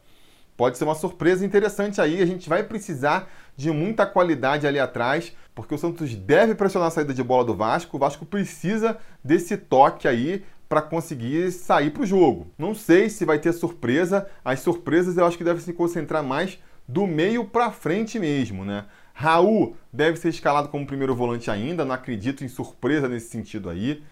Pode 0.56 0.76
ser 0.76 0.82
uma 0.82 0.96
surpresa 0.96 1.46
interessante 1.46 2.00
aí, 2.00 2.20
a 2.20 2.26
gente 2.26 2.48
vai 2.48 2.64
precisar 2.64 3.30
de 3.56 3.70
muita 3.70 4.04
qualidade 4.04 4.66
ali 4.66 4.80
atrás 4.80 5.32
porque 5.54 5.76
o 5.76 5.78
Santos 5.78 6.12
deve 6.16 6.52
pressionar 6.56 6.88
a 6.88 6.90
saída 6.90 7.14
de 7.14 7.22
bola 7.22 7.44
do 7.44 7.54
Vasco. 7.54 7.96
O 7.96 8.00
Vasco 8.00 8.26
precisa 8.26 8.98
desse 9.22 9.56
toque 9.56 10.08
aí 10.08 10.44
para 10.68 10.82
conseguir 10.82 11.52
sair 11.52 11.92
para 11.92 12.02
o 12.02 12.06
jogo. 12.06 12.48
Não 12.58 12.74
sei 12.74 13.08
se 13.08 13.24
vai 13.24 13.38
ter 13.38 13.52
surpresa. 13.52 14.28
As 14.44 14.58
surpresas 14.58 15.16
eu 15.16 15.24
acho 15.24 15.38
que 15.38 15.44
devem 15.44 15.62
se 15.62 15.72
concentrar 15.74 16.24
mais 16.24 16.58
do 16.88 17.06
meio 17.06 17.44
para 17.44 17.70
frente 17.70 18.18
mesmo, 18.18 18.64
né? 18.64 18.84
Raul 19.16 19.76
deve 19.92 20.18
ser 20.18 20.28
escalado 20.28 20.68
como 20.68 20.86
primeiro 20.86 21.14
volante 21.14 21.48
ainda, 21.48 21.84
não 21.84 21.94
acredito 21.94 22.44
em 22.44 22.48
surpresa 22.48 23.08
nesse 23.08 23.28
sentido 23.28 23.70
aí. 23.70 24.02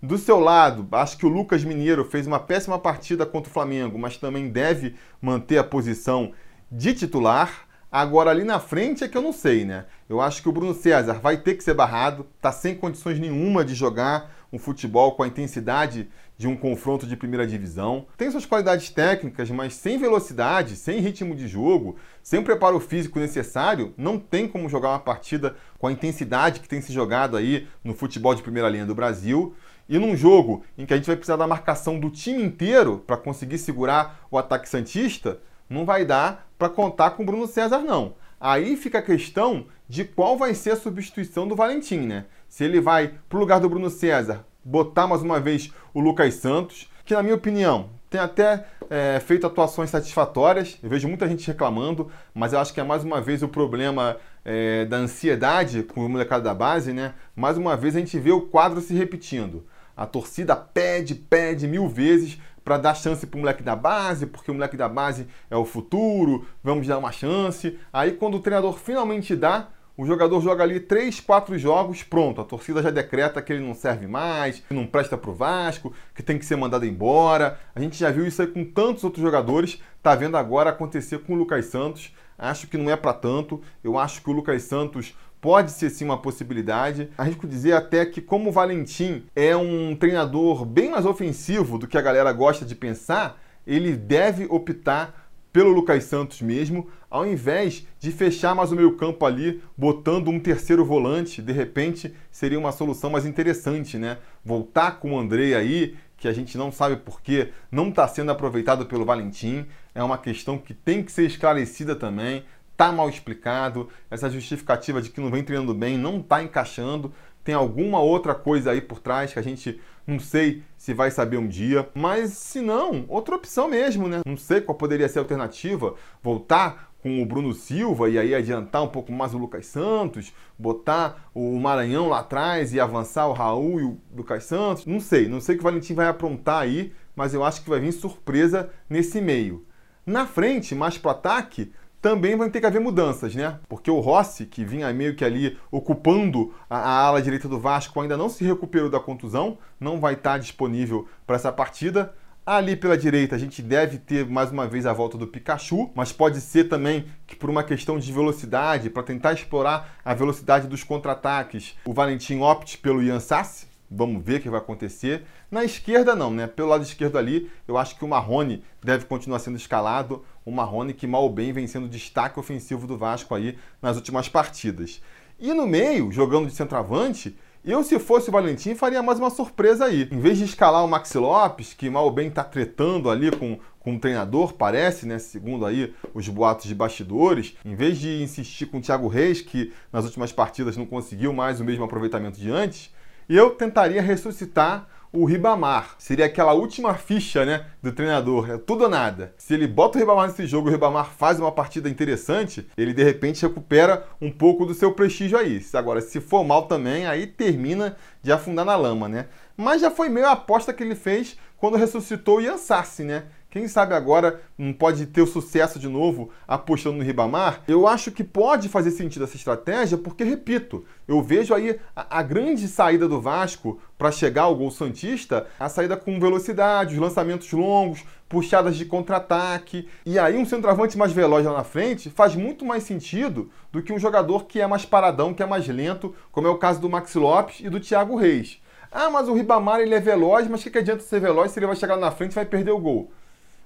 Do 0.00 0.16
seu 0.16 0.38
lado, 0.38 0.86
acho 0.92 1.18
que 1.18 1.26
o 1.26 1.28
Lucas 1.28 1.64
Mineiro 1.64 2.04
fez 2.04 2.26
uma 2.26 2.38
péssima 2.38 2.78
partida 2.78 3.26
contra 3.26 3.50
o 3.50 3.52
Flamengo, 3.52 3.98
mas 3.98 4.16
também 4.16 4.48
deve 4.48 4.94
manter 5.20 5.58
a 5.58 5.64
posição 5.64 6.32
de 6.70 6.94
titular. 6.94 7.68
Agora, 7.90 8.30
ali 8.30 8.44
na 8.44 8.58
frente 8.58 9.04
é 9.04 9.08
que 9.08 9.18
eu 9.18 9.22
não 9.22 9.32
sei, 9.32 9.64
né? 9.64 9.84
Eu 10.08 10.20
acho 10.20 10.40
que 10.40 10.48
o 10.48 10.52
Bruno 10.52 10.74
César 10.74 11.14
vai 11.14 11.36
ter 11.36 11.54
que 11.54 11.64
ser 11.64 11.74
barrado, 11.74 12.26
tá 12.40 12.50
sem 12.50 12.74
condições 12.74 13.18
nenhuma 13.18 13.64
de 13.64 13.74
jogar 13.74 14.30
um 14.52 14.58
futebol 14.58 15.12
com 15.12 15.24
a 15.24 15.28
intensidade 15.28 16.08
de 16.42 16.48
um 16.48 16.56
confronto 16.56 17.06
de 17.06 17.16
primeira 17.16 17.46
divisão. 17.46 18.04
Tem 18.16 18.28
suas 18.28 18.44
qualidades 18.44 18.90
técnicas, 18.90 19.48
mas 19.48 19.74
sem 19.74 19.96
velocidade, 19.96 20.74
sem 20.74 20.98
ritmo 20.98 21.36
de 21.36 21.46
jogo, 21.46 21.94
sem 22.20 22.42
preparo 22.42 22.80
físico 22.80 23.20
necessário, 23.20 23.94
não 23.96 24.18
tem 24.18 24.48
como 24.48 24.68
jogar 24.68 24.88
uma 24.88 24.98
partida 24.98 25.54
com 25.78 25.86
a 25.86 25.92
intensidade 25.92 26.58
que 26.58 26.68
tem 26.68 26.80
se 26.80 26.92
jogado 26.92 27.36
aí 27.36 27.68
no 27.84 27.94
futebol 27.94 28.34
de 28.34 28.42
primeira 28.42 28.68
linha 28.68 28.84
do 28.84 28.92
Brasil. 28.92 29.54
E 29.88 30.00
num 30.00 30.16
jogo 30.16 30.64
em 30.76 30.84
que 30.84 30.92
a 30.92 30.96
gente 30.96 31.06
vai 31.06 31.14
precisar 31.14 31.36
da 31.36 31.46
marcação 31.46 32.00
do 32.00 32.10
time 32.10 32.42
inteiro 32.42 33.04
para 33.06 33.16
conseguir 33.16 33.58
segurar 33.58 34.26
o 34.28 34.36
ataque 34.36 34.68
santista, 34.68 35.38
não 35.70 35.84
vai 35.84 36.04
dar 36.04 36.50
para 36.58 36.68
contar 36.68 37.12
com 37.12 37.22
o 37.22 37.26
Bruno 37.26 37.46
César, 37.46 37.78
não. 37.78 38.16
Aí 38.40 38.74
fica 38.76 38.98
a 38.98 39.02
questão 39.02 39.66
de 39.88 40.04
qual 40.04 40.36
vai 40.36 40.54
ser 40.54 40.72
a 40.72 40.76
substituição 40.76 41.46
do 41.46 41.54
Valentim, 41.54 42.00
né? 42.00 42.24
Se 42.48 42.64
ele 42.64 42.80
vai 42.80 43.14
para 43.28 43.36
o 43.36 43.40
lugar 43.40 43.60
do 43.60 43.68
Bruno 43.68 43.88
César 43.88 44.44
botar 44.64 45.06
mais 45.06 45.22
uma 45.22 45.40
vez 45.40 45.72
o 45.92 46.00
Lucas 46.00 46.34
Santos, 46.34 46.88
que 47.04 47.14
na 47.14 47.22
minha 47.22 47.34
opinião 47.34 47.90
tem 48.08 48.20
até 48.20 48.66
é, 48.90 49.18
feito 49.20 49.46
atuações 49.46 49.88
satisfatórias. 49.88 50.78
Eu 50.82 50.90
vejo 50.90 51.08
muita 51.08 51.26
gente 51.26 51.46
reclamando, 51.46 52.10
mas 52.34 52.52
eu 52.52 52.58
acho 52.58 52.72
que 52.72 52.80
é 52.80 52.84
mais 52.84 53.02
uma 53.02 53.20
vez 53.20 53.42
o 53.42 53.48
problema 53.48 54.18
é, 54.44 54.84
da 54.84 54.98
ansiedade 54.98 55.82
com 55.82 56.04
o 56.04 56.08
molecado 56.08 56.44
da 56.44 56.52
base, 56.52 56.92
né? 56.92 57.14
Mais 57.34 57.56
uma 57.56 57.74
vez 57.74 57.96
a 57.96 58.00
gente 58.00 58.18
vê 58.18 58.30
o 58.30 58.42
quadro 58.42 58.80
se 58.80 58.94
repetindo. 58.94 59.66
A 59.96 60.06
torcida 60.06 60.54
pede, 60.54 61.14
pede 61.14 61.66
mil 61.66 61.88
vezes 61.88 62.38
para 62.62 62.76
dar 62.76 62.94
chance 62.94 63.26
para 63.26 63.36
o 63.36 63.40
moleque 63.40 63.62
da 63.62 63.74
base, 63.74 64.26
porque 64.26 64.50
o 64.50 64.54
moleque 64.54 64.76
da 64.76 64.88
base 64.88 65.26
é 65.50 65.56
o 65.56 65.64
futuro, 65.64 66.46
vamos 66.62 66.86
dar 66.86 66.98
uma 66.98 67.12
chance. 67.12 67.78
Aí 67.92 68.12
quando 68.12 68.36
o 68.36 68.40
treinador 68.40 68.78
finalmente 68.78 69.34
dá, 69.34 69.68
o 69.96 70.06
jogador 70.06 70.40
joga 70.40 70.62
ali 70.62 70.80
3, 70.80 71.20
4 71.20 71.58
jogos, 71.58 72.02
pronto, 72.02 72.40
a 72.40 72.44
torcida 72.44 72.82
já 72.82 72.90
decreta 72.90 73.42
que 73.42 73.52
ele 73.52 73.64
não 73.64 73.74
serve 73.74 74.06
mais, 74.06 74.60
que 74.60 74.74
não 74.74 74.86
presta 74.86 75.18
para 75.18 75.30
o 75.30 75.34
Vasco, 75.34 75.92
que 76.14 76.22
tem 76.22 76.38
que 76.38 76.46
ser 76.46 76.56
mandado 76.56 76.86
embora. 76.86 77.60
A 77.74 77.80
gente 77.80 77.98
já 77.98 78.10
viu 78.10 78.26
isso 78.26 78.40
aí 78.40 78.48
com 78.48 78.64
tantos 78.64 79.04
outros 79.04 79.22
jogadores, 79.22 79.80
tá 80.02 80.14
vendo 80.14 80.36
agora 80.36 80.70
acontecer 80.70 81.18
com 81.18 81.34
o 81.34 81.36
Lucas 81.36 81.66
Santos. 81.66 82.14
Acho 82.38 82.66
que 82.66 82.78
não 82.78 82.90
é 82.90 82.96
para 82.96 83.12
tanto. 83.12 83.60
Eu 83.84 83.98
acho 83.98 84.22
que 84.22 84.30
o 84.30 84.32
Lucas 84.32 84.62
Santos 84.62 85.14
pode 85.40 85.72
ser 85.72 85.90
sim 85.90 86.04
uma 86.04 86.16
possibilidade. 86.16 87.10
Arrisco 87.18 87.46
dizer 87.46 87.74
até 87.74 88.06
que, 88.06 88.20
como 88.20 88.48
o 88.48 88.52
Valentim 88.52 89.24
é 89.36 89.54
um 89.56 89.94
treinador 89.94 90.64
bem 90.64 90.90
mais 90.90 91.04
ofensivo 91.04 91.78
do 91.78 91.86
que 91.86 91.98
a 91.98 92.02
galera 92.02 92.32
gosta 92.32 92.64
de 92.64 92.74
pensar, 92.74 93.40
ele 93.66 93.96
deve 93.96 94.46
optar 94.48 95.21
pelo 95.52 95.70
Lucas 95.70 96.04
Santos 96.04 96.40
mesmo, 96.40 96.88
ao 97.10 97.26
invés 97.26 97.86
de 98.00 98.10
fechar 98.10 98.54
mais 98.54 98.72
o 98.72 98.76
meio 98.76 98.96
campo 98.96 99.26
ali, 99.26 99.62
botando 99.76 100.28
um 100.28 100.40
terceiro 100.40 100.84
volante, 100.84 101.42
de 101.42 101.52
repente 101.52 102.14
seria 102.30 102.58
uma 102.58 102.72
solução 102.72 103.10
mais 103.10 103.26
interessante, 103.26 103.98
né? 103.98 104.18
Voltar 104.44 104.98
com 104.98 105.12
o 105.12 105.18
André 105.18 105.54
aí, 105.54 105.94
que 106.16 106.26
a 106.26 106.32
gente 106.32 106.56
não 106.56 106.72
sabe 106.72 106.96
por 106.96 107.20
que 107.20 107.48
não 107.70 107.88
está 107.90 108.08
sendo 108.08 108.30
aproveitado 108.30 108.86
pelo 108.86 109.04
Valentim, 109.04 109.66
é 109.94 110.02
uma 110.02 110.16
questão 110.16 110.56
que 110.56 110.72
tem 110.72 111.02
que 111.02 111.12
ser 111.12 111.26
esclarecida 111.26 111.94
também 111.94 112.44
está 112.82 112.90
mal 112.90 113.08
explicado, 113.08 113.88
essa 114.10 114.28
justificativa 114.28 115.00
de 115.00 115.10
que 115.10 115.20
não 115.20 115.30
vem 115.30 115.44
treinando 115.44 115.72
bem 115.72 115.96
não 115.96 116.18
está 116.18 116.42
encaixando, 116.42 117.12
tem 117.44 117.54
alguma 117.54 118.00
outra 118.00 118.34
coisa 118.34 118.70
aí 118.70 118.80
por 118.80 118.98
trás 118.98 119.32
que 119.32 119.38
a 119.38 119.42
gente 119.42 119.80
não 120.06 120.18
sei 120.18 120.62
se 120.76 120.92
vai 120.92 121.10
saber 121.10 121.36
um 121.36 121.46
dia, 121.46 121.88
mas 121.94 122.32
se 122.32 122.60
não, 122.60 123.04
outra 123.08 123.36
opção 123.36 123.68
mesmo, 123.68 124.08
né? 124.08 124.20
Não 124.26 124.36
sei 124.36 124.60
qual 124.60 124.76
poderia 124.76 125.08
ser 125.08 125.20
a 125.20 125.22
alternativa, 125.22 125.94
voltar 126.22 126.92
com 127.02 127.20
o 127.20 127.26
Bruno 127.26 127.52
Silva 127.52 128.08
e 128.08 128.18
aí 128.18 128.34
adiantar 128.34 128.82
um 128.82 128.88
pouco 128.88 129.12
mais 129.12 129.34
o 129.34 129.38
Lucas 129.38 129.66
Santos, 129.66 130.32
botar 130.56 131.30
o 131.34 131.58
Maranhão 131.58 132.08
lá 132.08 132.20
atrás 132.20 132.72
e 132.72 132.78
avançar 132.78 133.26
o 133.26 133.32
Raul 133.32 133.80
e 133.80 133.84
o 133.84 133.98
Lucas 134.14 134.44
Santos. 134.44 134.86
Não 134.86 135.00
sei, 135.00 135.28
não 135.28 135.40
sei 135.40 135.56
o 135.56 135.58
que 135.58 135.62
o 135.62 135.68
Valentim 135.68 135.94
vai 135.94 136.06
aprontar 136.06 136.62
aí, 136.62 136.92
mas 137.16 137.34
eu 137.34 137.42
acho 137.42 137.62
que 137.62 137.70
vai 137.70 137.80
vir 137.80 137.92
surpresa 137.92 138.70
nesse 138.88 139.20
meio. 139.20 139.66
Na 140.06 140.26
frente, 140.26 140.74
mais 140.74 140.96
para 140.96 141.12
ataque, 141.12 141.72
também 142.02 142.36
vai 142.36 142.50
ter 142.50 142.60
que 142.60 142.66
haver 142.66 142.80
mudanças, 142.80 143.32
né? 143.32 143.60
Porque 143.68 143.88
o 143.88 144.00
Rossi, 144.00 144.44
que 144.44 144.64
vinha 144.64 144.92
meio 144.92 145.14
que 145.14 145.24
ali 145.24 145.56
ocupando 145.70 146.52
a, 146.68 146.76
a 146.76 147.06
ala 147.06 147.22
direita 147.22 147.48
do 147.48 147.60
Vasco, 147.60 148.00
ainda 148.00 148.16
não 148.16 148.28
se 148.28 148.44
recuperou 148.44 148.90
da 148.90 148.98
contusão, 148.98 149.56
não 149.78 150.00
vai 150.00 150.14
estar 150.14 150.36
disponível 150.38 151.06
para 151.24 151.36
essa 151.36 151.52
partida. 151.52 152.12
Ali 152.44 152.74
pela 152.74 152.98
direita 152.98 153.36
a 153.36 153.38
gente 153.38 153.62
deve 153.62 153.98
ter 153.98 154.26
mais 154.26 154.50
uma 154.50 154.66
vez 154.66 154.84
a 154.84 154.92
volta 154.92 155.16
do 155.16 155.28
Pikachu, 155.28 155.92
mas 155.94 156.12
pode 156.12 156.40
ser 156.40 156.64
também 156.64 157.04
que 157.24 157.36
por 157.36 157.48
uma 157.48 157.62
questão 157.62 158.00
de 158.00 158.12
velocidade, 158.12 158.90
para 158.90 159.04
tentar 159.04 159.32
explorar 159.32 159.94
a 160.04 160.12
velocidade 160.12 160.66
dos 160.66 160.82
contra-ataques, 160.82 161.76
o 161.84 161.92
Valentim 161.92 162.40
opte 162.40 162.78
pelo 162.78 163.00
Ian 163.00 163.20
Sassi, 163.20 163.68
Vamos 163.94 164.24
ver 164.24 164.38
o 164.38 164.42
que 164.42 164.48
vai 164.48 164.58
acontecer. 164.58 165.24
Na 165.50 165.64
esquerda, 165.64 166.16
não, 166.16 166.30
né? 166.30 166.46
Pelo 166.46 166.68
lado 166.68 166.82
esquerdo 166.82 167.18
ali, 167.18 167.50
eu 167.68 167.76
acho 167.76 167.96
que 167.96 168.04
o 168.04 168.08
Marrone 168.08 168.62
deve 168.82 169.04
continuar 169.04 169.38
sendo 169.38 169.56
escalado. 169.56 170.24
O 170.44 170.50
Marrone 170.50 170.94
que 170.94 171.06
mal 171.06 171.22
ou 171.22 171.30
bem 171.30 171.52
vem 171.52 171.66
sendo 171.66 171.88
destaque 171.88 172.40
ofensivo 172.40 172.86
do 172.86 172.96
Vasco 172.96 173.34
aí 173.34 173.58
nas 173.80 173.96
últimas 173.96 174.28
partidas. 174.28 175.02
E 175.38 175.52
no 175.52 175.66
meio, 175.66 176.10
jogando 176.10 176.46
de 176.46 176.54
centroavante, 176.54 177.36
eu, 177.64 177.84
se 177.84 177.96
fosse 178.00 178.28
o 178.28 178.32
Valentim, 178.32 178.74
faria 178.74 179.02
mais 179.04 179.20
uma 179.20 179.30
surpresa 179.30 179.84
aí. 179.84 180.08
Em 180.10 180.18
vez 180.18 180.36
de 180.36 180.44
escalar 180.44 180.84
o 180.84 180.88
Maxi 180.88 181.16
Lopes, 181.16 181.72
que 181.72 181.88
mal 181.88 182.04
ou 182.04 182.10
bem 182.10 182.26
está 182.26 182.42
tretando 182.42 183.08
ali 183.08 183.30
com, 183.30 183.56
com 183.78 183.94
o 183.94 184.00
treinador, 184.00 184.54
parece, 184.54 185.06
né? 185.06 185.20
Segundo 185.20 185.64
aí 185.64 185.94
os 186.12 186.28
boatos 186.28 186.66
de 186.66 186.74
bastidores, 186.74 187.54
em 187.64 187.76
vez 187.76 187.98
de 187.98 188.20
insistir 188.20 188.66
com 188.66 188.78
o 188.78 188.80
Thiago 188.80 189.06
Reis, 189.06 189.40
que 189.40 189.72
nas 189.92 190.04
últimas 190.04 190.32
partidas 190.32 190.76
não 190.76 190.84
conseguiu 190.84 191.32
mais 191.32 191.60
o 191.60 191.64
mesmo 191.64 191.84
aproveitamento 191.84 192.40
de 192.40 192.50
antes, 192.50 192.90
eu 193.36 193.50
tentaria 193.50 194.02
ressuscitar 194.02 194.88
o 195.12 195.26
Ribamar. 195.26 195.94
Seria 195.98 196.24
aquela 196.24 196.54
última 196.54 196.94
ficha, 196.94 197.44
né, 197.44 197.66
do 197.82 197.92
treinador, 197.92 198.50
é 198.50 198.56
tudo 198.56 198.84
ou 198.84 198.90
nada. 198.90 199.34
Se 199.36 199.52
ele 199.52 199.66
bota 199.66 199.98
o 199.98 200.00
Ribamar 200.00 200.28
nesse 200.28 200.46
jogo, 200.46 200.68
o 200.68 200.70
Ribamar 200.70 201.10
faz 201.10 201.38
uma 201.38 201.52
partida 201.52 201.88
interessante, 201.88 202.66
ele 202.76 202.94
de 202.94 203.04
repente 203.04 203.42
recupera 203.42 204.06
um 204.20 204.30
pouco 204.30 204.64
do 204.64 204.72
seu 204.72 204.92
prestígio 204.92 205.36
aí. 205.36 205.64
Agora, 205.74 206.00
se 206.00 206.20
for 206.20 206.42
mal 206.42 206.62
também, 206.62 207.06
aí 207.06 207.26
termina 207.26 207.96
de 208.22 208.32
afundar 208.32 208.64
na 208.64 208.74
lama, 208.74 209.08
né? 209.08 209.26
Mas 209.56 209.82
já 209.82 209.90
foi 209.90 210.08
meio 210.08 210.26
a 210.26 210.32
aposta 210.32 210.72
que 210.72 210.82
ele 210.82 210.94
fez 210.94 211.36
quando 211.58 211.76
ressuscitou 211.76 212.38
o 212.38 212.40
Ian 212.40 212.56
Sassi, 212.56 213.04
né? 213.04 213.24
Quem 213.52 213.68
sabe 213.68 213.92
agora 213.92 214.40
não 214.56 214.72
pode 214.72 215.04
ter 215.04 215.20
o 215.20 215.26
sucesso 215.26 215.78
de 215.78 215.86
novo 215.86 216.30
apostando 216.48 216.96
no 216.96 217.04
Ribamar? 217.04 217.60
Eu 217.68 217.86
acho 217.86 218.10
que 218.10 218.24
pode 218.24 218.66
fazer 218.66 218.92
sentido 218.92 219.24
essa 219.24 219.36
estratégia, 219.36 219.98
porque, 219.98 220.24
repito, 220.24 220.86
eu 221.06 221.22
vejo 221.22 221.52
aí 221.52 221.78
a, 221.94 222.22
grande 222.22 222.66
saída 222.66 223.06
do 223.06 223.20
Vasco 223.20 223.78
para 223.98 224.10
chegar 224.10 224.44
ao 224.44 224.56
gol 224.56 224.70
Santista, 224.70 225.46
a 225.60 225.68
saída 225.68 225.98
com 225.98 226.18
velocidade, 226.18 226.94
os 226.94 226.98
lançamentos 226.98 227.52
longos, 227.52 228.02
puxadas 228.26 228.74
de 228.74 228.86
contra-ataque. 228.86 229.86
E 230.06 230.18
aí 230.18 230.38
um 230.38 230.46
centroavante 230.46 230.96
mais 230.96 231.12
veloz 231.12 231.44
lá 231.44 231.52
na 231.52 231.62
frente 231.62 232.08
faz 232.08 232.34
muito 232.34 232.64
mais 232.64 232.84
sentido 232.84 233.50
do 233.70 233.82
que 233.82 233.92
um 233.92 233.98
jogador 233.98 234.46
que 234.46 234.62
é 234.62 234.66
mais 234.66 234.86
paradão, 234.86 235.34
que 235.34 235.42
é 235.42 235.46
mais 235.46 235.68
lento, 235.68 236.14
como 236.30 236.46
é 236.46 236.50
o 236.50 236.56
caso 236.56 236.80
do 236.80 236.88
Max 236.88 237.14
Lopes 237.14 237.60
e 237.60 237.68
do 237.68 237.78
Thiago 237.78 238.16
Reis. 238.16 238.62
Ah, 238.90 239.10
mas 239.10 239.28
o 239.28 239.34
Ribamar 239.34 239.80
ele 239.80 239.94
é 239.94 240.00
veloz, 240.00 240.48
mas 240.48 240.60
o 240.60 240.64
que, 240.64 240.70
que 240.70 240.78
adianta 240.78 241.02
ser 241.02 241.20
veloz 241.20 241.50
se 241.50 241.58
ele 241.58 241.66
vai 241.66 241.76
chegar 241.76 241.98
na 241.98 242.10
frente 242.10 242.32
e 242.32 242.36
vai 242.36 242.46
perder 242.46 242.70
o 242.70 242.78
gol? 242.78 243.12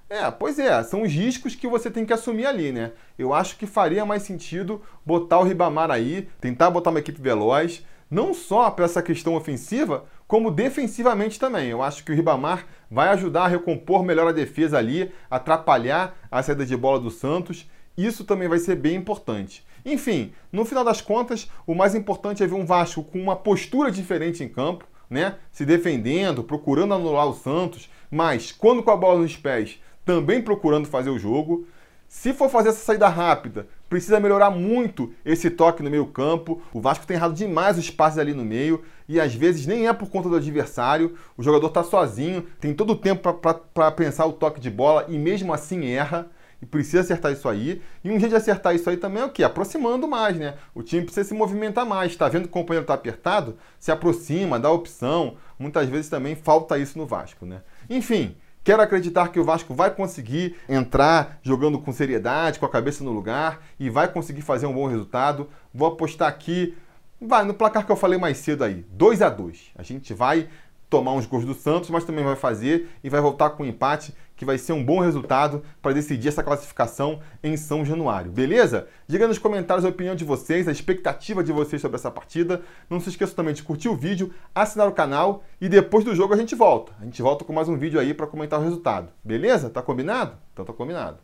É, 0.09 0.31
pois 0.31 0.57
é, 0.57 0.81
são 0.83 1.01
os 1.01 1.11
riscos 1.11 1.53
que 1.53 1.67
você 1.67 1.91
tem 1.91 2.05
que 2.05 2.13
assumir 2.13 2.45
ali, 2.45 2.71
né? 2.71 2.93
Eu 3.19 3.33
acho 3.33 3.57
que 3.57 3.67
faria 3.67 4.05
mais 4.05 4.23
sentido 4.23 4.81
botar 5.05 5.39
o 5.39 5.43
Ribamar 5.43 5.91
aí, 5.91 6.29
tentar 6.39 6.69
botar 6.69 6.91
uma 6.91 6.99
equipe 6.99 7.21
veloz, 7.21 7.83
não 8.09 8.33
só 8.33 8.71
para 8.71 8.85
essa 8.85 9.01
questão 9.01 9.35
ofensiva, 9.35 10.05
como 10.25 10.49
defensivamente 10.49 11.37
também. 11.37 11.69
Eu 11.69 11.83
acho 11.83 12.05
que 12.05 12.11
o 12.13 12.15
Ribamar 12.15 12.65
vai 12.89 13.09
ajudar 13.09 13.43
a 13.43 13.47
recompor 13.47 14.01
melhor 14.01 14.27
a 14.27 14.31
defesa 14.31 14.77
ali, 14.77 15.11
atrapalhar 15.29 16.15
a 16.31 16.41
saída 16.41 16.65
de 16.65 16.77
bola 16.77 17.01
do 17.01 17.11
Santos. 17.11 17.69
Isso 17.97 18.23
também 18.23 18.47
vai 18.47 18.59
ser 18.59 18.75
bem 18.75 18.95
importante. 18.95 19.65
Enfim, 19.83 20.33
no 20.53 20.63
final 20.63 20.85
das 20.85 21.01
contas, 21.01 21.49
o 21.65 21.75
mais 21.75 21.95
importante 21.95 22.41
é 22.41 22.47
ver 22.47 22.55
um 22.55 22.65
Vasco 22.65 23.03
com 23.03 23.21
uma 23.21 23.35
postura 23.35 23.91
diferente 23.91 24.41
em 24.41 24.47
campo, 24.47 24.85
né? 25.09 25.35
Se 25.51 25.65
defendendo, 25.65 26.43
procurando 26.43 26.93
anular 26.93 27.27
o 27.27 27.33
Santos, 27.33 27.89
mas 28.09 28.53
quando 28.53 28.83
com 28.83 28.91
a 28.91 28.97
bola 28.97 29.19
nos 29.19 29.35
pés, 29.35 29.79
também 30.07 30.41
procurando 30.41 30.87
fazer 30.87 31.09
o 31.09 31.19
jogo. 31.19 31.67
Se 32.07 32.33
for 32.33 32.49
fazer 32.49 32.69
essa 32.69 32.79
saída 32.79 33.09
rápida, 33.09 33.67
precisa 33.89 34.21
melhorar 34.21 34.49
muito 34.49 35.13
esse 35.25 35.49
toque 35.49 35.83
no 35.83 35.91
meio 35.91 36.05
campo. 36.05 36.61
O 36.73 36.79
Vasco 36.79 37.05
tem 37.05 37.17
errado 37.17 37.33
demais 37.33 37.77
os 37.77 37.89
passes 37.89 38.17
ali 38.17 38.33
no 38.33 38.45
meio 38.45 38.81
e 39.09 39.19
às 39.19 39.35
vezes 39.35 39.67
nem 39.67 39.89
é 39.89 39.91
por 39.91 40.09
conta 40.09 40.29
do 40.29 40.37
adversário. 40.37 41.15
O 41.35 41.43
jogador 41.43 41.67
está 41.67 41.83
sozinho, 41.83 42.43
tem 42.61 42.73
todo 42.73 42.91
o 42.91 42.95
tempo 42.95 43.33
para 43.73 43.91
pensar 43.91 44.25
o 44.25 44.31
toque 44.31 44.61
de 44.61 44.69
bola 44.71 45.05
e 45.09 45.19
mesmo 45.19 45.53
assim 45.53 45.85
erra. 45.87 46.31
E 46.59 46.65
precisa 46.65 47.01
acertar 47.01 47.33
isso 47.33 47.47
aí. 47.47 47.83
E 48.03 48.09
um 48.09 48.17
jeito 48.17 48.29
de 48.29 48.35
acertar 48.35 48.73
isso 48.73 48.89
aí 48.89 48.97
também 48.97 49.21
é 49.21 49.25
o 49.25 49.29
quê? 49.29 49.43
Aproximando 49.43 50.07
mais, 50.07 50.37
né? 50.37 50.55
O 50.73 50.81
time 50.81 51.03
precisa 51.03 51.27
se 51.27 51.33
movimentar 51.35 51.85
mais. 51.85 52.13
Está 52.13 52.27
vendo 52.27 52.43
que 52.43 52.49
o 52.49 52.51
companheiro 52.51 52.83
está 52.83 52.95
apertado? 52.95 53.57
Se 53.77 53.91
aproxima, 53.91 54.59
dá 54.59 54.71
opção. 54.71 55.35
Muitas 55.59 55.87
vezes 55.87 56.09
também 56.09 56.35
falta 56.35 56.79
isso 56.79 56.97
no 56.97 57.05
Vasco, 57.05 57.45
né? 57.45 57.61
Enfim, 57.87 58.35
Quero 58.63 58.81
acreditar 58.81 59.29
que 59.29 59.39
o 59.39 59.43
Vasco 59.43 59.73
vai 59.73 59.89
conseguir 59.89 60.57
entrar 60.67 61.39
jogando 61.41 61.79
com 61.79 61.91
seriedade, 61.91 62.59
com 62.59 62.65
a 62.65 62.69
cabeça 62.69 63.03
no 63.03 63.11
lugar 63.11 63.61
e 63.79 63.89
vai 63.89 64.11
conseguir 64.11 64.41
fazer 64.41 64.65
um 64.65 64.73
bom 64.73 64.87
resultado. 64.87 65.49
Vou 65.73 65.87
apostar 65.87 66.27
aqui, 66.27 66.75
vai 67.21 67.45
no 67.45 67.53
placar 67.53 67.85
que 67.85 67.91
eu 67.91 67.95
falei 67.95 68.19
mais 68.19 68.37
cedo 68.37 68.63
aí, 68.63 68.85
2 68.91 69.21
a 69.21 69.29
2. 69.29 69.71
A 69.75 69.83
gente 69.83 70.13
vai 70.13 70.49
tomar 70.89 71.13
uns 71.13 71.25
gols 71.25 71.45
do 71.45 71.53
Santos, 71.53 71.89
mas 71.89 72.05
também 72.05 72.23
vai 72.23 72.35
fazer 72.35 72.89
e 73.03 73.09
vai 73.09 73.19
voltar 73.19 73.51
com 73.51 73.63
um 73.63 73.65
empate 73.65 74.13
que 74.35 74.45
vai 74.45 74.57
ser 74.57 74.73
um 74.73 74.83
bom 74.83 74.99
resultado 74.99 75.63
para 75.81 75.93
decidir 75.93 76.27
essa 76.27 76.43
classificação 76.43 77.19
em 77.43 77.57
São 77.57 77.83
Januário. 77.83 78.31
Beleza? 78.31 78.87
Diga 79.07 79.27
nos 79.27 79.39
comentários 79.39 79.83
a 79.83 79.89
opinião 79.89 80.15
de 80.15 80.23
vocês, 80.23 80.67
a 80.67 80.71
expectativa 80.71 81.43
de 81.43 81.51
vocês 81.51 81.81
sobre 81.81 81.95
essa 81.95 82.11
partida. 82.11 82.61
Não 82.89 82.99
se 82.99 83.09
esqueça 83.09 83.35
também 83.35 83.53
de 83.53 83.63
curtir 83.63 83.89
o 83.89 83.95
vídeo, 83.95 84.31
assinar 84.53 84.87
o 84.87 84.93
canal 84.93 85.43
e 85.59 85.67
depois 85.67 86.05
do 86.05 86.15
jogo 86.15 86.33
a 86.33 86.37
gente 86.37 86.55
volta. 86.55 86.93
A 87.01 87.03
gente 87.03 87.21
volta 87.21 87.43
com 87.43 87.51
mais 87.51 87.67
um 87.67 87.77
vídeo 87.77 87.99
aí 87.99 88.13
para 88.13 88.27
comentar 88.27 88.59
o 88.59 88.63
resultado. 88.63 89.11
Beleza? 89.23 89.69
Tá 89.69 89.81
combinado? 89.81 90.37
Então 90.53 90.63
tá 90.63 90.71
combinado. 90.71 91.17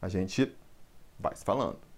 A 0.00 0.08
gente 0.08 0.52
vai 1.18 1.34
se 1.34 1.44
falando. 1.44 1.91